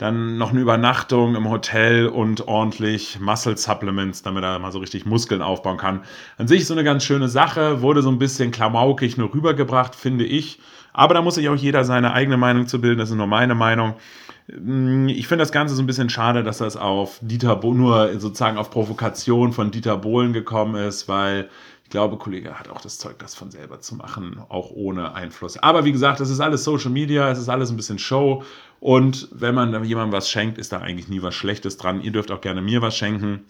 Dann 0.00 0.38
noch 0.38 0.52
eine 0.52 0.60
Übernachtung 0.60 1.34
im 1.34 1.50
Hotel 1.50 2.06
und 2.06 2.48
ordentlich 2.48 3.20
Muscle 3.20 3.58
Supplements, 3.58 4.22
damit 4.22 4.42
er 4.42 4.58
mal 4.58 4.72
so 4.72 4.78
richtig 4.78 5.04
Muskeln 5.04 5.42
aufbauen 5.42 5.76
kann. 5.76 6.00
An 6.38 6.48
sich 6.48 6.66
so 6.66 6.72
eine 6.72 6.84
ganz 6.84 7.04
schöne 7.04 7.28
Sache, 7.28 7.82
wurde 7.82 8.00
so 8.00 8.08
ein 8.08 8.18
bisschen 8.18 8.50
klamaukig 8.50 9.18
nur 9.18 9.34
rübergebracht, 9.34 9.94
finde 9.94 10.24
ich. 10.24 10.58
Aber 10.94 11.12
da 11.12 11.20
muss 11.20 11.34
sich 11.34 11.50
auch 11.50 11.56
jeder 11.56 11.84
seine 11.84 12.14
eigene 12.14 12.38
Meinung 12.38 12.66
zu 12.66 12.80
bilden, 12.80 12.98
das 12.98 13.10
ist 13.10 13.16
nur 13.16 13.26
meine 13.26 13.54
Meinung. 13.54 13.92
Mm, 14.48 15.08
ich 15.08 15.28
finde 15.28 15.42
das 15.42 15.52
Ganze 15.52 15.74
so 15.74 15.82
ein 15.82 15.86
bisschen 15.86 16.08
schade, 16.08 16.42
dass 16.44 16.56
das 16.58 16.78
auf 16.78 17.18
Dieter 17.20 17.54
Bo 17.56 17.74
nur 17.74 18.18
sozusagen 18.18 18.56
auf 18.56 18.70
Provokation 18.70 19.52
von 19.52 19.70
Dieter 19.70 19.98
Bohlen 19.98 20.32
gekommen 20.32 20.76
ist, 20.76 21.08
weil 21.08 21.50
ich 21.84 21.90
glaube, 21.90 22.16
Kollege 22.16 22.58
hat 22.58 22.70
auch 22.70 22.80
das 22.80 22.98
Zeug, 22.98 23.18
das 23.18 23.34
von 23.34 23.50
selber 23.50 23.80
zu 23.80 23.96
machen, 23.96 24.40
auch 24.48 24.70
ohne 24.70 25.12
Einfluss. 25.12 25.58
Aber 25.58 25.84
wie 25.84 25.92
gesagt, 25.92 26.20
das 26.20 26.30
ist 26.30 26.40
alles 26.40 26.64
Social 26.64 26.90
Media, 26.90 27.28
es 27.30 27.38
ist 27.38 27.48
alles 27.48 27.68
ein 27.68 27.76
bisschen 27.76 27.98
Show. 27.98 28.44
Und 28.80 29.28
wenn 29.30 29.54
man 29.54 29.84
jemandem 29.84 30.12
was 30.12 30.30
schenkt, 30.30 30.58
ist 30.58 30.72
da 30.72 30.78
eigentlich 30.80 31.08
nie 31.08 31.22
was 31.22 31.34
Schlechtes 31.34 31.76
dran. 31.76 32.00
Ihr 32.00 32.12
dürft 32.12 32.30
auch 32.30 32.40
gerne 32.40 32.62
mir 32.62 32.80
was 32.80 32.96
schenken. 32.96 33.44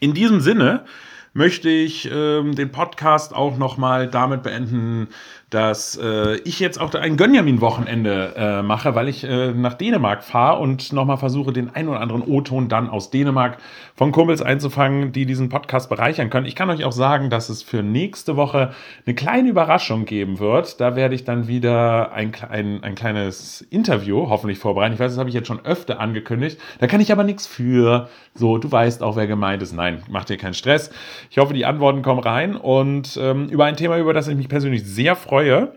In 0.00 0.14
diesem 0.14 0.40
Sinne 0.40 0.84
möchte 1.32 1.68
ich 1.68 2.08
ähm, 2.10 2.54
den 2.54 2.70
Podcast 2.70 3.34
auch 3.34 3.58
nochmal 3.58 4.08
damit 4.08 4.44
beenden, 4.44 5.08
dass 5.54 5.96
äh, 5.96 6.34
ich 6.38 6.58
jetzt 6.58 6.80
auch 6.80 6.92
ein 6.94 7.16
Gönjamin-Wochenende 7.16 8.34
äh, 8.36 8.62
mache, 8.62 8.96
weil 8.96 9.08
ich 9.08 9.22
äh, 9.22 9.52
nach 9.52 9.74
Dänemark 9.74 10.24
fahre 10.24 10.60
und 10.60 10.92
nochmal 10.92 11.16
versuche, 11.16 11.52
den 11.52 11.72
ein 11.72 11.88
oder 11.88 12.00
anderen 12.00 12.22
O-Ton 12.22 12.68
dann 12.68 12.90
aus 12.90 13.10
Dänemark 13.10 13.58
von 13.94 14.10
Kumpels 14.10 14.42
einzufangen, 14.42 15.12
die 15.12 15.26
diesen 15.26 15.50
Podcast 15.50 15.88
bereichern 15.88 16.28
können. 16.28 16.46
Ich 16.46 16.56
kann 16.56 16.70
euch 16.70 16.84
auch 16.84 16.92
sagen, 16.92 17.30
dass 17.30 17.50
es 17.50 17.62
für 17.62 17.84
nächste 17.84 18.36
Woche 18.36 18.72
eine 19.06 19.14
kleine 19.14 19.48
Überraschung 19.48 20.06
geben 20.06 20.40
wird. 20.40 20.80
Da 20.80 20.96
werde 20.96 21.14
ich 21.14 21.22
dann 21.22 21.46
wieder 21.46 22.10
ein, 22.12 22.32
ein, 22.50 22.82
ein 22.82 22.96
kleines 22.96 23.60
Interview 23.60 24.28
hoffentlich 24.28 24.58
vorbereiten. 24.58 24.94
Ich 24.94 24.98
weiß, 24.98 25.12
das 25.12 25.18
habe 25.20 25.28
ich 25.28 25.36
jetzt 25.36 25.46
schon 25.46 25.64
öfter 25.64 26.00
angekündigt. 26.00 26.58
Da 26.80 26.88
kann 26.88 27.00
ich 27.00 27.12
aber 27.12 27.22
nichts 27.22 27.46
für. 27.46 28.08
So, 28.34 28.58
du 28.58 28.72
weißt 28.72 29.04
auch, 29.04 29.14
wer 29.14 29.28
gemeint 29.28 29.62
ist. 29.62 29.72
Nein, 29.72 30.02
mach 30.08 30.24
dir 30.24 30.36
keinen 30.36 30.54
Stress. 30.54 30.90
Ich 31.30 31.38
hoffe, 31.38 31.54
die 31.54 31.64
Antworten 31.64 32.02
kommen 32.02 32.18
rein 32.18 32.56
und 32.56 33.16
ähm, 33.22 33.48
über 33.48 33.66
ein 33.66 33.76
Thema, 33.76 33.98
über 33.98 34.12
das 34.12 34.26
ich 34.26 34.36
mich 34.36 34.48
persönlich 34.48 34.84
sehr 34.84 35.14
freue, 35.14 35.43
freue. 35.44 35.72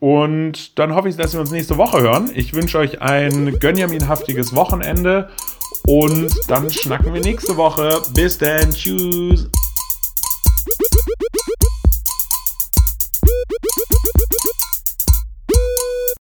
Und 0.00 0.78
dann 0.78 0.94
hoffe 0.94 1.08
ich, 1.08 1.16
dass 1.16 1.32
wir 1.32 1.40
uns 1.40 1.50
nächste 1.50 1.78
Woche 1.78 2.00
hören. 2.00 2.30
Ich 2.34 2.52
wünsche 2.52 2.78
euch 2.78 3.00
ein 3.00 3.58
gönjaminhaftiges 3.58 4.54
Wochenende 4.54 5.30
und 5.86 6.34
dann 6.48 6.70
schnacken 6.70 7.14
wir 7.14 7.22
nächste 7.22 7.56
Woche. 7.56 8.02
Bis 8.12 8.36
dann. 8.36 8.70
Tschüss. 8.70 9.48